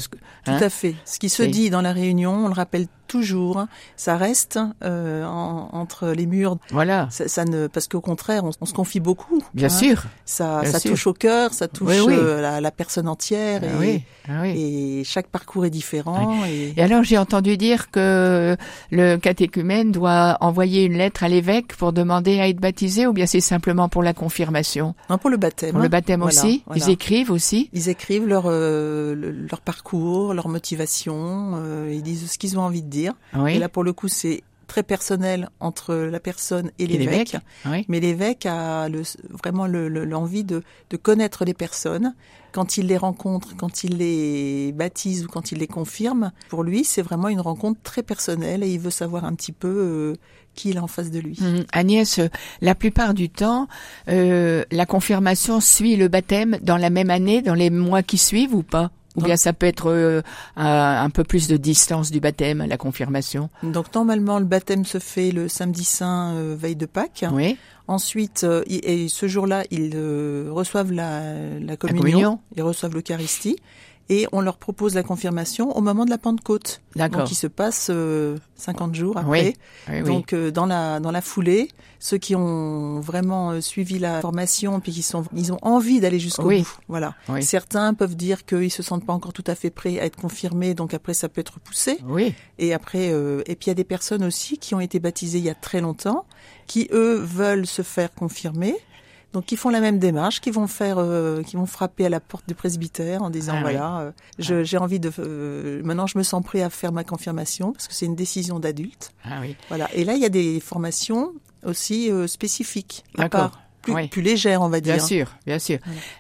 Hein? 0.48 0.58
Tout 0.58 0.64
à 0.64 0.70
fait. 0.70 0.96
Ce 1.06 1.20
qui 1.20 1.30
se 1.30 1.44
dit 1.44 1.70
dans 1.70 1.82
la 1.82 1.92
réunion, 1.94 2.46
on 2.46 2.48
le 2.48 2.54
rappelle 2.54 2.88
toujours, 3.08 3.66
ça 3.96 4.18
reste 4.18 4.60
euh, 4.84 5.24
en- 5.26 5.70
entre 5.74 6.10
les 6.10 6.26
murs. 6.26 6.58
Voilà. 6.72 7.08
Ça, 7.12 7.28
ça 7.28 7.46
ne, 7.46 7.68
parce 7.68 7.88
qu'au 7.88 8.02
contraire, 8.02 8.44
on, 8.44 8.52
on 8.62 8.66
se 8.66 8.74
confie 8.74 9.00
beaucoup. 9.00 9.42
Bien 9.54 9.68
hein. 9.68 9.70
sûr. 9.70 10.04
Ça, 10.26 10.62
bien 10.62 10.72
ça 10.72 10.80
sûr. 10.80 10.92
touche 10.92 11.08
au 11.08 11.14
cœur, 11.14 11.54
ça 11.54 11.68
touche 11.68 11.90
Oui, 11.90 12.00
oui. 12.08 12.14
euh, 12.18 12.42
la, 12.42 12.62
la 12.62 12.72
personne 12.72 13.08
entière. 13.08 13.62
Ah 13.64 13.86
et. 13.86 14.04
Ah 14.28 14.48
et 14.48 15.04
chaque 15.06 15.28
parcours 15.28 15.66
est 15.66 15.70
différent. 15.70 16.44
Et... 16.46 16.74
Et 16.76 16.82
alors 16.82 17.04
j'ai 17.04 17.18
entendu 17.18 17.58
dire 17.58 17.92
que 17.92 18.58
le 18.92 19.18
catéchumène 19.18 19.92
doit 19.92 20.38
envoyer 20.42 20.84
une 20.86 20.98
lettre 20.98 21.24
à 21.24 21.28
l'évêque 21.30 21.76
pour 21.76 21.94
demander 21.94 22.40
à 22.40 22.48
être 22.50 22.60
baptisé 22.60 23.06
ou 23.06 23.14
bien 23.14 23.28
c'est 23.28 23.40
simplement 23.40 23.88
pour 23.88 24.02
la 24.02 24.14
confirmation? 24.14 24.96
Non, 25.12 25.18
pour 25.20 25.30
le 25.30 25.38
baptême. 25.38 25.72
Pour 25.74 25.82
le 25.82 25.90
baptême 25.90 26.22
Voilà, 26.22 26.42
aussi? 26.42 26.64
Voilà. 26.66 26.84
Ils 26.84 26.90
écrivent 26.92 27.30
aussi? 27.30 27.70
Ils 27.74 27.90
écrivent 27.90 28.26
leur, 28.26 28.46
euh, 28.48 29.14
le- 29.14 29.32
leur 29.32 29.62
parcours, 29.62 30.34
leur 30.34 30.48
motivation, 30.48 31.52
euh, 31.56 31.92
ils 31.94 32.02
disent 32.02 32.32
ce 32.32 32.38
qu'ils 32.40 32.58
ont 32.58 32.64
envie 32.64 32.82
de 32.82 32.90
dire. 32.90 32.95
Oui. 33.36 33.56
Et 33.56 33.60
là, 33.60 33.70
pour 33.70 33.84
le 33.84 33.94
coup, 33.94 34.08
c'est 34.08 34.44
très 34.68 34.82
personnel 34.82 35.50
entre 35.60 35.94
la 35.94 36.20
personne 36.20 36.72
et 36.80 36.86
Et 36.86 36.88
l'évêque. 36.88 37.38
Oui. 37.68 37.86
Mais 37.88 38.00
l'évêque 38.00 38.48
a 38.48 38.90
le, 38.90 39.04
vraiment 39.30 39.68
le- 39.68 39.88
le- 39.90 40.06
l'envie 40.06 40.44
de, 40.44 40.64
de 40.90 40.98
connaître 40.98 41.46
les 41.46 41.54
personnes. 41.54 42.16
Quand 42.52 42.78
il 42.78 42.88
les 42.88 42.98
rencontre, 42.98 43.56
quand 43.58 43.84
il 43.84 43.98
les 43.98 44.72
baptise 44.72 45.26
ou 45.26 45.28
quand 45.28 45.52
il 45.52 45.60
les 45.60 45.68
confirme, 45.68 46.32
pour 46.50 46.64
lui, 46.64 46.84
c'est 46.84 47.04
vraiment 47.04 47.28
une 47.28 47.42
rencontre 47.42 47.80
très 47.84 48.02
personnelle 48.02 48.64
et 48.64 48.70
il 48.70 48.80
veut 48.80 48.90
savoir 48.90 49.26
un 49.26 49.36
petit 49.36 49.52
peu 49.52 49.68
euh, 49.68 50.14
qui 50.56 50.70
il 50.70 50.78
a 50.80 50.84
en 50.84 50.88
face 50.88 51.12
de 51.12 51.20
lui. 51.20 51.38
Hum, 51.42 51.66
Agnès, 51.74 52.18
euh, 52.18 52.30
la 52.62 52.74
plupart 52.74 53.14
du 53.14 53.30
temps, 53.30 53.68
euh, 54.08 54.64
la 54.72 54.86
confirmation 54.86 55.60
suit 55.60 55.96
le 55.96 56.08
baptême 56.08 56.58
dans 56.64 56.78
la 56.78 56.90
même 56.90 57.10
année, 57.12 57.42
dans 57.44 57.54
les 57.56 57.70
mois 57.70 58.02
qui 58.04 58.18
suivent 58.18 58.56
ou 58.56 58.64
pas? 58.64 58.90
Ou 59.16 59.22
bien 59.22 59.38
ça 59.38 59.54
peut 59.54 59.66
être 59.66 59.88
euh, 59.90 60.22
un 60.56 61.10
peu 61.10 61.24
plus 61.24 61.48
de 61.48 61.58
distance 61.58 62.12
du 62.12 62.20
baptême, 62.20 62.66
la 62.68 62.78
confirmation 62.78 63.50
Donc 63.64 63.94
normalement, 63.94 64.40
le 64.40 64.46
baptême 64.46 64.86
se 64.86 65.00
fait 65.00 65.32
le 65.32 65.48
samedi 65.48 65.84
saint 65.84 66.34
euh, 66.34 66.56
veille 66.58 66.76
de 66.76 66.86
Pâques. 66.86 67.26
Oui. 67.32 67.58
Ensuite, 67.88 68.44
euh, 68.44 68.64
et 68.68 69.08
ce 69.10 69.28
jour-là, 69.28 69.64
ils 69.70 69.92
euh, 69.96 70.48
reçoivent 70.52 70.92
la, 70.92 71.60
la 71.60 71.78
communion, 71.78 72.02
communion. 72.02 72.40
ils 72.56 72.64
reçoivent 72.64 72.96
l'Eucharistie. 72.96 73.58
Et 74.10 74.28
on 74.32 74.42
leur 74.42 74.58
propose 74.58 74.94
la 74.94 75.02
confirmation 75.04 75.76
au 75.76 75.82
moment 75.82 76.06
de 76.06 76.10
la 76.12 76.18
Pentecôte. 76.18 76.82
D'accord. 76.96 77.22
Donc 77.22 77.32
il 77.32 77.36
se 77.36 77.48
passe 77.48 77.88
euh, 77.92 78.38
50 78.56 78.94
jours 78.94 79.18
après. 79.18 79.56
Oui. 79.90 80.04
Donc 80.04 80.34
euh, 80.34 80.52
dans 80.52 80.66
la 80.68 81.00
dans 81.00 81.12
la 81.12 81.22
foulée, 81.22 81.70
ceux 82.00 82.18
qui 82.20 82.36
ont 82.36 83.00
vraiment 83.00 83.52
euh, 83.52 83.62
suivi 83.62 83.98
la 83.98 84.22
formation 84.22 84.80
puis 84.80 84.92
qui 84.92 85.02
sont 85.02 85.26
ils 85.36 85.52
ont 85.52 85.58
envie 85.64 86.00
d'aller 86.00 86.20
jusqu'au 86.20 86.44
Oui. 86.48 86.60
bout. 86.62 86.78
Voilà. 86.88 87.16
Oui. 87.30 87.42
Certains 87.44 87.94
peuvent 87.96 88.16
dire 88.16 88.46
qu'ils 88.46 88.72
se 88.72 88.84
sentent 88.84 89.06
pas 89.06 89.14
encore 89.14 89.34
tout 89.34 89.44
à 89.48 89.56
fait 89.56 89.72
prêts 89.72 90.00
à 90.00 90.06
être 90.06 90.18
confirmés, 90.18 90.76
donc 90.76 90.94
après 90.94 91.14
ça 91.16 91.28
peut 91.28 91.42
être 91.42 91.56
repoussé. 91.56 91.98
oui, 92.08 92.36
Et 92.60 92.74
après, 92.76 93.12
euh, 93.12 93.42
et 93.48 93.56
puis 93.56 93.66
il 93.66 93.70
y 93.70 93.72
a 93.72 93.76
des 93.76 93.84
personnes 93.84 94.24
aussi 94.24 94.58
qui 94.60 94.76
ont 94.76 94.80
été 94.80 95.00
baptisées 95.00 95.40
il 95.40 95.46
y 95.46 95.50
a 95.50 95.56
très 95.56 95.82
longtemps, 95.82 96.26
qui 96.68 96.88
eux 96.92 97.16
veulent 97.16 97.66
se 97.68 97.82
faire 97.82 98.14
confirmer, 98.14 98.76
donc 99.36 99.46
qui 99.46 99.56
font 99.58 99.70
la 99.70 99.82
même 99.82 100.00
démarche, 100.00 100.42
qui 100.42 100.50
vont 100.50 100.66
faire, 100.68 100.96
euh, 100.98 101.44
qui 101.44 101.56
vont 101.58 101.66
frapper 101.66 102.06
à 102.06 102.10
la 102.10 102.20
porte 102.20 102.48
du 102.48 102.56
presbytère 102.56 103.22
en 103.22 103.30
disant 103.30 103.54
Ah 103.58 103.62
voilà, 103.62 104.00
euh, 104.00 104.12
je- 104.40 104.64
j'ai 104.64 104.78
envie 104.78 105.00
de, 105.00 105.12
euh, 105.20 105.82
maintenant 105.84 106.08
je 106.08 106.18
me 106.18 106.24
sens 106.24 106.44
prêt 106.44 106.62
à 106.62 106.70
faire 106.70 106.92
ma 106.92 107.04
confirmation 107.04 107.72
parce 107.74 107.88
que 107.88 107.94
c'est 107.94 108.06
une 108.06 108.16
décision 108.16 108.60
d'adulte. 108.60 109.12
ah 109.26 109.40
oui. 109.42 109.56
Voilà. 109.68 109.94
Et 109.94 110.04
là 110.06 110.14
il 110.16 110.22
y 110.22 110.26
a 110.26 110.30
des 110.30 110.60
formations 110.60 111.34
aussi 111.66 112.10
spécifiques, 112.28 113.04
à 113.18 113.24
D'accord. 113.24 113.50
part, 113.52 113.62
plus, 113.86 113.94
Oui. 113.94 114.08
plus 114.08 114.22
légères 114.22 114.62
on 114.62 114.70
va 114.70 114.82
dire. 114.82 114.96
Bien 114.96 115.04
sûr, 115.06 115.28
bien 115.46 115.60
sûr. 115.60 115.78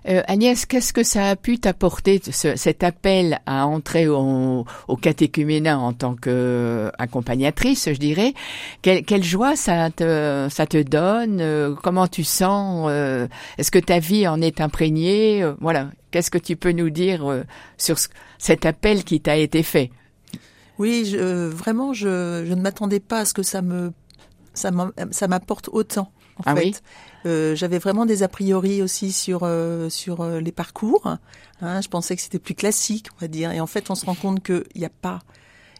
Euh, 0.07 0.21
Agnès, 0.27 0.65
qu'est-ce 0.65 0.93
que 0.93 1.03
ça 1.03 1.29
a 1.31 1.35
pu 1.35 1.59
t'apporter, 1.59 2.21
ce- 2.31 2.55
cet 2.55 2.83
appel 2.83 3.39
à 3.45 3.65
entrer 3.67 4.07
au, 4.07 4.65
au 4.87 4.95
catéchuménat 4.95 5.77
en 5.77 5.91
tant 5.93 6.15
qu'accompagnatrice, 6.15 7.89
je 7.91 7.97
dirais? 7.99 8.33
Quelle, 8.81 9.03
quelle 9.03 9.23
joie 9.23 9.55
ça 9.55 9.89
te, 9.89 10.47
ça 10.49 10.65
te 10.65 10.81
donne? 10.81 11.39
Euh, 11.41 11.75
Comment 11.83 12.07
tu 12.07 12.23
sens 12.23 12.87
euh, 12.89 13.27
Est-ce 13.57 13.71
que 13.71 13.79
ta 13.79 13.99
vie 13.99 14.27
en 14.27 14.41
est 14.41 14.61
imprégnée? 14.61 15.43
Euh, 15.43 15.53
Voilà. 15.59 15.89
Qu'est-ce 16.11 16.31
que 16.31 16.37
tu 16.37 16.55
peux 16.55 16.71
nous 16.71 16.89
dire 16.89 17.29
euh, 17.29 17.43
sur 17.77 17.99
ce- 17.99 18.07
cet 18.37 18.65
appel 18.65 19.03
qui 19.03 19.19
t'a 19.19 19.35
été 19.37 19.63
fait? 19.63 19.91
Oui, 20.77 21.05
je, 21.05 21.17
euh, 21.17 21.49
vraiment, 21.49 21.93
je, 21.93 22.43
je 22.47 22.53
ne 22.53 22.61
m'attendais 22.61 22.99
pas 22.99 23.19
à 23.19 23.25
ce 23.25 23.33
que 23.33 23.43
ça 23.43 23.61
me 23.61 23.91
ça 24.53 25.27
m'apporte 25.27 25.67
autant. 25.73 26.11
En 26.37 26.43
Ah 26.45 26.55
fait, 26.55 26.61
oui 26.65 26.75
Euh, 27.25 27.55
j'avais 27.55 27.79
vraiment 27.79 28.05
des 28.05 28.23
a 28.23 28.27
priori 28.27 28.81
aussi 28.81 29.11
sur 29.11 29.39
euh, 29.43 29.89
sur 29.89 30.21
euh, 30.21 30.39
les 30.41 30.51
parcours. 30.51 31.17
Hein, 31.61 31.81
je 31.81 31.87
pensais 31.87 32.15
que 32.15 32.21
c'était 32.21 32.39
plus 32.39 32.55
classique, 32.55 33.07
on 33.17 33.19
va 33.21 33.27
dire. 33.27 33.51
Et 33.51 33.59
en 33.59 33.67
fait, 33.67 33.89
on 33.89 33.95
se 33.95 34.05
rend 34.05 34.15
compte 34.15 34.43
qu'il 34.43 34.63
n'y 34.75 34.85
a 34.85 34.89
pas 34.89 35.19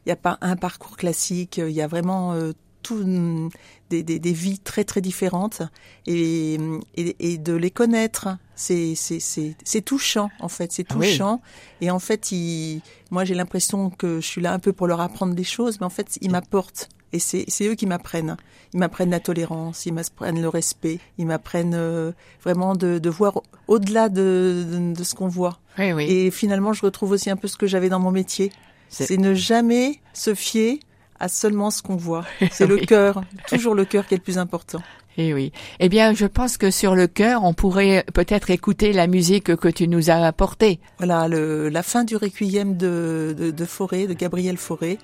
il 0.05 0.09
y 0.09 0.11
a 0.11 0.15
pas 0.15 0.37
un 0.41 0.55
parcours 0.55 0.97
classique. 0.97 1.57
Il 1.57 1.71
y 1.71 1.81
a 1.81 1.87
vraiment 1.87 2.33
euh, 2.33 2.53
tout 2.83 2.95
hum, 3.01 3.49
des, 3.89 4.03
des, 4.03 4.19
des 4.19 4.33
vies 4.33 4.59
très 4.59 4.83
très 4.85 5.01
différentes 5.01 5.61
et, 6.05 6.55
et, 6.95 7.33
et 7.33 7.37
de 7.37 7.53
les 7.53 7.71
connaître, 7.71 8.27
c'est 8.55 8.93
c'est 8.95 9.81
touchant 9.81 10.29
en 10.39 10.47
fait, 10.49 10.71
c'est 10.71 10.85
Ah 10.89 10.95
oui. 10.97 11.19
touchant. 11.19 11.41
Et 11.81 11.89
en 11.91 11.99
fait, 11.99 12.31
ils, 12.31 12.81
moi 13.11 13.25
j'ai 13.25 13.33
l'impression 13.35 13.89
que 13.89 14.21
je 14.21 14.25
suis 14.27 14.41
là 14.41 14.53
un 14.53 14.59
peu 14.59 14.71
pour 14.73 14.87
leur 14.87 15.01
apprendre 15.01 15.33
des 15.35 15.43
choses, 15.43 15.79
mais 15.79 15.85
en 15.85 15.89
fait 15.89 16.17
ils 16.21 16.31
m'apportent 16.31 16.89
et 17.15 17.19
c'est 17.49 17.67
eux 17.67 17.75
qui 17.75 17.85
m'apprennent. 17.85 18.37
Ils 18.73 18.79
m'apprennent 18.79 19.11
la 19.11 19.19
tolérance, 19.19 19.85
ils 19.85 19.93
m'apprennent 19.93 20.41
le 20.41 20.49
respect, 20.49 20.99
ils 21.17 21.25
m'apprennent 21.25 21.73
euh, 21.75 22.11
vraiment 22.43 22.75
de, 22.75 22.99
de 22.99 23.09
voir 23.09 23.41
au-delà 23.67 24.09
de, 24.09 24.65
de, 24.69 24.93
de 24.93 25.03
ce 25.03 25.15
qu'on 25.15 25.27
voit. 25.29 25.59
Oui, 25.79 25.93
oui. 25.93 26.05
Et 26.09 26.31
finalement, 26.31 26.73
je 26.73 26.81
retrouve 26.81 27.11
aussi 27.11 27.29
un 27.29 27.35
peu 27.37 27.47
ce 27.47 27.55
que 27.57 27.67
j'avais 27.67 27.89
dans 27.89 27.99
mon 27.99 28.11
métier. 28.11 28.51
C'est- 28.89 29.17
ne 29.17 29.33
jamais 29.33 29.99
se 30.13 30.33
fier 30.35 30.79
à 31.19 31.27
seulement 31.29 31.71
ce 31.71 31.81
qu'on 31.81 31.95
voit. 31.95 32.25
C'est 32.51 32.67
le 32.67 32.77
cœur, 32.77 33.23
toujours 33.47 33.75
le 33.75 33.85
cœur 33.85 34.05
qui 34.07 34.13
est 34.13 34.17
le 34.17 34.23
plus 34.23 34.37
important. 34.37 34.81
Eh 35.17 35.33
oui. 35.33 35.51
Eh 35.79 35.89
bien, 35.89 36.13
je 36.13 36.25
pense 36.25 36.57
que 36.57 36.71
sur 36.71 36.95
le 36.95 37.07
cœur, 37.07 37.43
on 37.43 37.53
pourrait 37.53 38.03
peut-être 38.13 38.49
écouter 38.49 38.91
la 38.91 39.07
musique 39.07 39.55
que 39.55 39.69
tu 39.69 39.87
nous 39.87 40.09
as 40.09 40.25
apportée. 40.25 40.79
Voilà, 40.97 41.27
le, 41.27 41.69
la 41.69 41.83
fin 41.83 42.03
du 42.03 42.15
requiem 42.17 42.75
de, 42.75 43.33
de, 43.37 43.51
de 43.51 43.65
Fauré, 43.65 44.07
de 44.07 44.13
Gabriel 44.13 44.57
Fauré, 44.57 44.97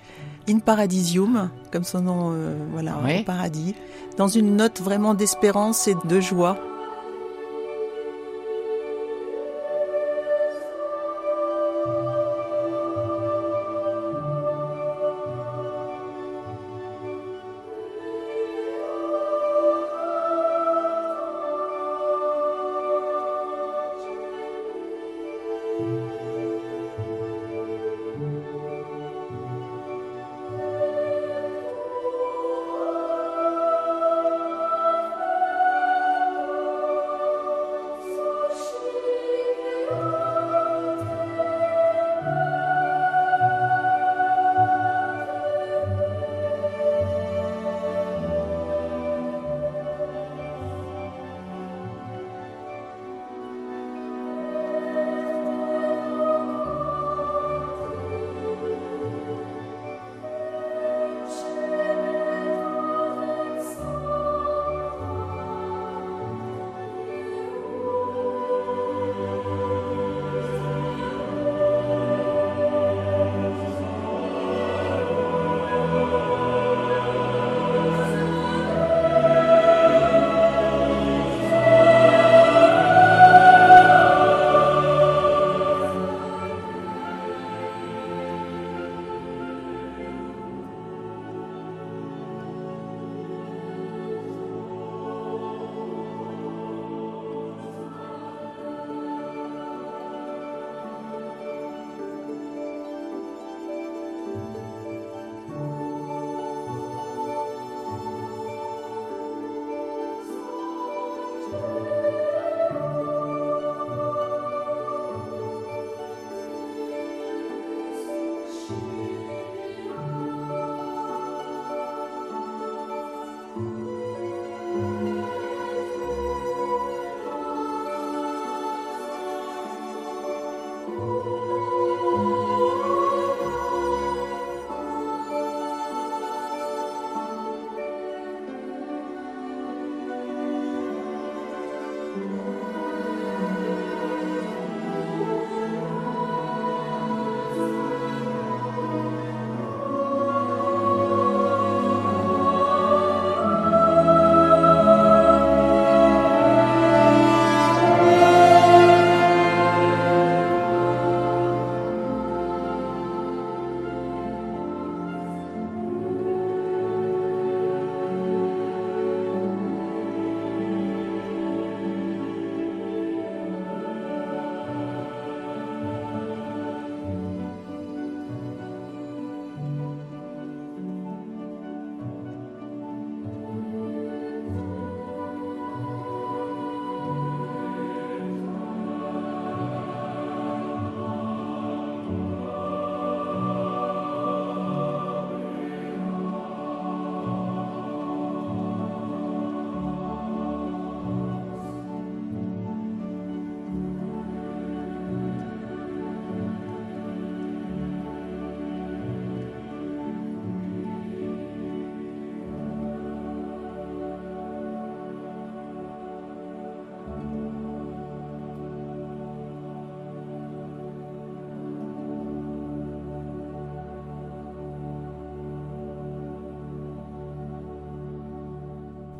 In 0.49 0.59
Paradisium, 0.59 1.49
comme 1.71 1.83
son 1.83 2.01
nom, 2.01 2.31
euh, 2.33 2.55
voilà, 2.71 2.97
au 2.97 3.23
paradis, 3.23 3.75
dans 4.17 4.27
une 4.27 4.55
note 4.55 4.81
vraiment 4.81 5.13
d'espérance 5.13 5.87
et 5.87 5.95
de 6.05 6.19
joie. 6.19 6.57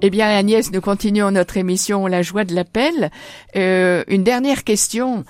Eh 0.04 0.10
bien, 0.10 0.28
Agnès, 0.30 0.72
nous 0.72 0.82
continuons 0.82 1.30
notre 1.30 1.58
émission 1.58 2.08
La 2.08 2.24
joie 2.24 2.44
de 2.44 2.56
l'appel. 2.56 3.12
Euh, 3.56 4.04
une 4.08 4.24
dernière 4.24 4.64
question, 4.64 5.24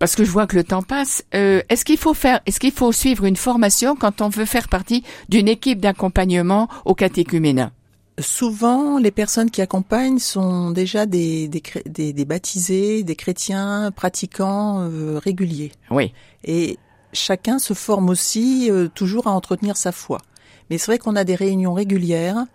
parce 0.00 0.16
que 0.16 0.24
je 0.24 0.30
vois 0.32 0.48
que 0.48 0.56
le 0.56 0.64
temps 0.64 0.82
passe. 0.82 1.24
Euh, 1.36 1.62
est-ce 1.68 1.84
qu'il 1.84 1.96
faut 1.96 2.12
faire, 2.12 2.40
est-ce 2.44 2.58
qu'il 2.58 2.72
faut 2.72 2.90
suivre 2.90 3.24
une 3.24 3.36
formation 3.36 3.94
quand 3.94 4.22
on 4.22 4.28
veut 4.28 4.44
faire 4.44 4.68
partie 4.68 5.04
d'une 5.28 5.46
équipe 5.46 5.78
d'accompagnement 5.78 6.68
au 6.84 6.96
catéchuménat? 6.96 7.70
Souvent, 8.18 8.98
les 8.98 9.12
personnes 9.12 9.48
qui 9.48 9.62
accompagnent 9.62 10.18
sont 10.18 10.72
déjà 10.72 11.06
des, 11.06 11.46
des, 11.46 12.12
des, 12.12 12.24
baptisés, 12.24 13.04
des 13.04 13.14
chrétiens 13.14 13.92
pratiquants 13.94 14.80
euh, 14.80 15.20
réguliers. 15.22 15.70
Oui. 15.92 16.12
Et 16.42 16.78
chacun 17.12 17.60
se 17.60 17.74
forme 17.74 18.08
aussi 18.08 18.72
euh, 18.72 18.88
toujours 18.88 19.28
à 19.28 19.30
entretenir 19.30 19.76
sa 19.76 19.92
foi. 19.92 20.18
Mais 20.68 20.78
c'est 20.78 20.86
vrai 20.86 20.98
qu'on 20.98 21.14
a 21.14 21.22
des 21.22 21.36
réunions 21.36 21.74
régulières 21.74 22.46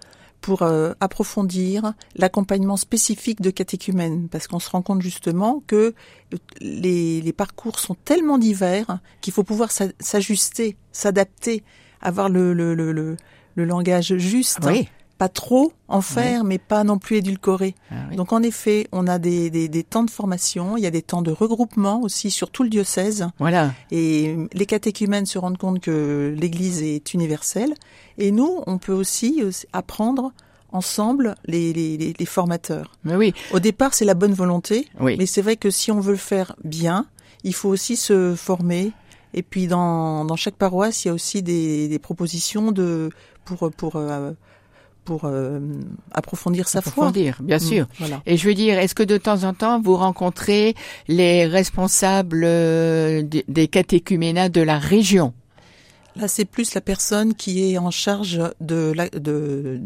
pour 0.42 0.64
euh, 0.64 0.94
approfondir 1.00 1.94
l'accompagnement 2.16 2.78
spécifique 2.78 3.42
de 3.42 3.52
catéchumènes, 3.52 4.28
parce 4.28 4.48
qu'on 4.48 4.60
se 4.60 4.70
rend 4.70 4.82
compte 4.82 5.02
justement 5.02 5.64
que 5.68 5.94
les, 6.60 7.34
parcours 7.34 7.80
sont 7.80 7.96
tellement 7.96 8.38
divers 8.38 9.00
qu'il 9.22 9.34
faut 9.34 9.44
pouvoir 9.44 9.70
s'ajuster, 9.72 10.76
s'adapter, 10.92 11.64
avoir 12.02 12.28
le, 12.28 12.54
le, 12.54 12.74
le, 12.74 12.92
le, 12.92 13.66
langage 13.66 14.18
juste. 14.18 14.60
Pas 15.22 15.30
trop 15.30 15.72
en 15.88 16.02
faire, 16.02 16.44
mais 16.44 16.58
pas 16.58 16.84
non 16.84 16.98
plus 16.98 17.18
édulcoré. 17.18 17.76
Ah 17.92 18.16
Donc 18.16 18.34
en 18.34 18.42
effet, 18.42 18.88
on 18.92 19.06
a 19.06 19.20
des, 19.20 19.52
des, 19.52 19.68
des, 19.68 19.84
temps 19.84 20.04
de 20.04 20.10
formation, 20.10 20.78
il 20.78 20.84
y 20.84 20.88
a 20.88 20.90
des 20.90 21.04
temps 21.04 21.22
de 21.22 21.30
regroupement 21.30 22.02
aussi 22.02 22.32
sur 22.32 22.50
tout 22.50 22.64
le 22.64 22.70
diocèse. 22.70 23.28
Voilà. 23.38 23.72
Et 23.92 24.36
les 24.52 24.66
catéchumènes 24.66 25.28
se 25.28 25.38
rendent 25.38 25.60
compte 25.60 25.80
que 25.80 26.36
l'Église 26.36 26.82
est 26.82 27.14
universelle. 27.14 27.76
Et 28.18 28.32
nous, 28.32 28.64
on 28.66 28.80
peut 28.80 28.94
aussi 28.94 29.44
euh, 29.44 29.52
apprendre 29.74 30.34
ensemble 30.72 31.36
les, 31.46 31.72
les, 31.72 32.16
les 32.18 32.26
formateurs. 32.26 32.92
Mais 33.04 33.16
oui. 33.16 33.36
Au 33.54 33.60
départ, 33.60 33.94
c'est 33.94 34.06
la 34.06 34.16
bonne 34.16 34.34
volonté. 34.34 34.88
Oui. 35.00 35.18
Mais 35.20 35.28
c'est 35.28 35.44
vrai 35.44 35.56
que 35.56 35.70
si 35.70 35.92
on 35.92 36.00
veut 36.00 36.14
le 36.14 36.18
faire 36.18 36.56
bien, 36.64 37.06
il 37.44 37.54
faut 37.54 37.70
aussi 37.70 37.96
se 37.96 38.34
former. 38.34 38.92
Et 39.36 39.44
puis 39.44 39.68
dans, 39.68 40.26
dans 40.26 40.36
chaque 40.36 40.56
paroisse, 40.56 41.06
il 41.06 41.10
y 41.10 41.12
a 41.12 41.14
aussi 41.14 41.44
des, 41.44 41.88
des 41.90 42.00
propositions 42.00 42.72
de 42.72 43.12
pour 43.46 43.72
pour 43.72 43.98
euh, 43.98 44.32
pour 45.06 45.26
euh, 45.26 45.60
approfondir 46.12 46.68
sa 46.68 46.80
approfondir, 46.80 47.38
foi. 47.38 47.46
bien 47.46 47.58
mm, 47.58 47.60
sûr. 47.60 47.88
voilà. 48.00 48.22
Et 48.26 48.38
je 48.38 48.48
veux 48.48 48.54
dire, 48.54 48.78
est-ce 48.78 48.96
que 48.96 49.04
de 49.04 49.18
temps 49.18 49.44
en 49.44 49.54
temps 49.54 49.82
vous 49.82 49.96
rencontrez 49.96 50.76
les 51.08 51.46
responsables 51.48 52.44
euh, 52.44 53.24
des 53.24 53.68
catéchuménats 53.68 54.50
de 54.50 54.62
la 54.62 54.78
région? 54.78 55.34
Là, 56.16 56.28
c'est 56.28 56.46
plus 56.46 56.74
la 56.74 56.82
personne 56.82 57.34
qui 57.36 57.72
est 57.72 57.78
en 57.78 57.92
charge 57.92 58.42
de, 58.60 58.92
la, 58.96 59.10
de 59.10 59.80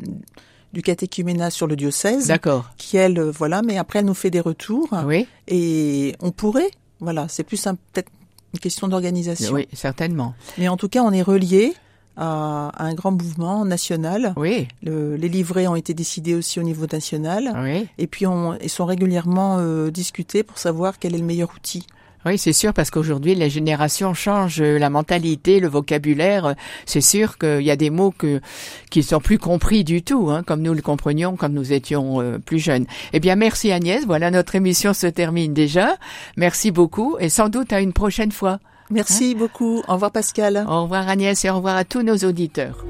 du 0.74 0.82
catéchuménat 0.82 1.52
sur 1.52 1.68
le 1.68 1.76
diocèse. 1.78 2.28
D'accord. 2.28 2.70
Qui 2.78 2.98
elle, 2.98 3.18
euh, 3.18 3.32
voilà, 3.32 3.62
mais 3.62 3.78
après 3.78 4.00
elle 4.00 4.06
nous 4.06 4.14
fait 4.14 4.30
des 4.30 4.42
retours. 4.42 4.90
Oui. 5.06 5.26
Et 5.48 6.16
on 6.20 6.32
pourrait, 6.32 6.70
voilà, 7.00 7.28
c'est 7.30 7.44
plus 7.44 7.64
peut-être 7.64 8.12
une 8.54 8.60
question 8.60 8.88
d'organisation. 8.88 9.54
Oui, 9.54 9.68
certainement. 9.74 10.36
Mais 10.58 10.68
en 10.68 10.78
tout 10.78 10.90
cas, 10.90 11.02
on 11.02 11.12
est 11.12 11.22
relié 11.22 11.74
à, 12.18 12.72
un 12.78 12.94
grand 12.94 13.12
mouvement 13.12 13.66
national. 13.66 14.34
Oui. 14.38 14.68
Le, 14.84 15.16
les 15.16 15.30
livrets 15.30 15.68
ont 15.68 15.76
été 15.76 15.94
décidés 15.94 16.36
aussi 16.36 16.60
au 16.60 16.64
niveau 16.64 16.86
national. 16.92 17.54
Oui. 17.64 17.88
Et 17.98 18.08
puis 18.08 18.26
on, 18.28 18.56
ils 18.56 18.70
sont 18.70 18.86
régulièrement 18.86 19.58
euh, 19.60 19.92
discutés 19.92 20.44
pour 20.44 20.58
savoir 20.58 21.00
quel 21.00 21.16
est 21.16 21.20
le 21.20 21.26
meilleur 21.26 21.52
outil. 21.56 21.86
Oui, 22.26 22.40
c'est 22.40 22.54
sûr, 22.54 22.74
parce 22.74 22.90
qu'aujourd'hui, 22.90 23.36
les 23.36 23.52
générations 23.52 24.16
changent 24.16 24.60
la 24.60 24.90
mentalité, 24.90 25.60
le 25.60 25.68
vocabulaire. 25.68 26.56
C'est 26.88 27.02
sûr 27.02 27.38
qu'il 27.38 27.62
y 27.62 27.70
a 27.70 27.76
des 27.76 27.92
mots 27.92 28.10
que, 28.10 28.42
qui 28.90 29.04
sont 29.04 29.20
plus 29.20 29.38
compris 29.38 29.84
du 29.84 30.02
tout, 30.02 30.32
hein, 30.32 30.42
comme 30.42 30.64
nous 30.64 30.74
le 30.74 30.82
comprenions 30.82 31.36
quand 31.36 31.50
nous 31.50 31.72
étions 31.72 32.22
euh, 32.22 32.40
plus 32.40 32.58
jeunes. 32.58 32.88
Eh 33.14 33.20
bien, 33.20 33.36
merci 33.36 33.72
Agnès. 33.72 34.06
Voilà, 34.08 34.32
notre 34.32 34.56
émission 34.56 34.96
se 34.96 35.06
termine 35.06 35.54
déjà. 35.54 35.98
Merci 36.36 36.72
beaucoup 36.72 37.16
et 37.20 37.30
sans 37.30 37.50
doute 37.50 37.72
à 37.72 37.80
une 37.80 37.94
prochaine 37.94 38.32
fois. 38.32 38.60
Merci 38.90 39.36
beaucoup. 39.36 39.82
Au 39.88 39.94
revoir 39.94 40.12
Pascal. 40.12 40.66
Au 40.68 40.84
revoir 40.84 41.08
Agnès 41.08 41.44
et 41.46 41.50
au 41.50 41.56
revoir 41.56 41.76
à 41.78 41.86
tous 41.86 42.04
nos 42.04 42.18
auditeurs. 42.18 42.86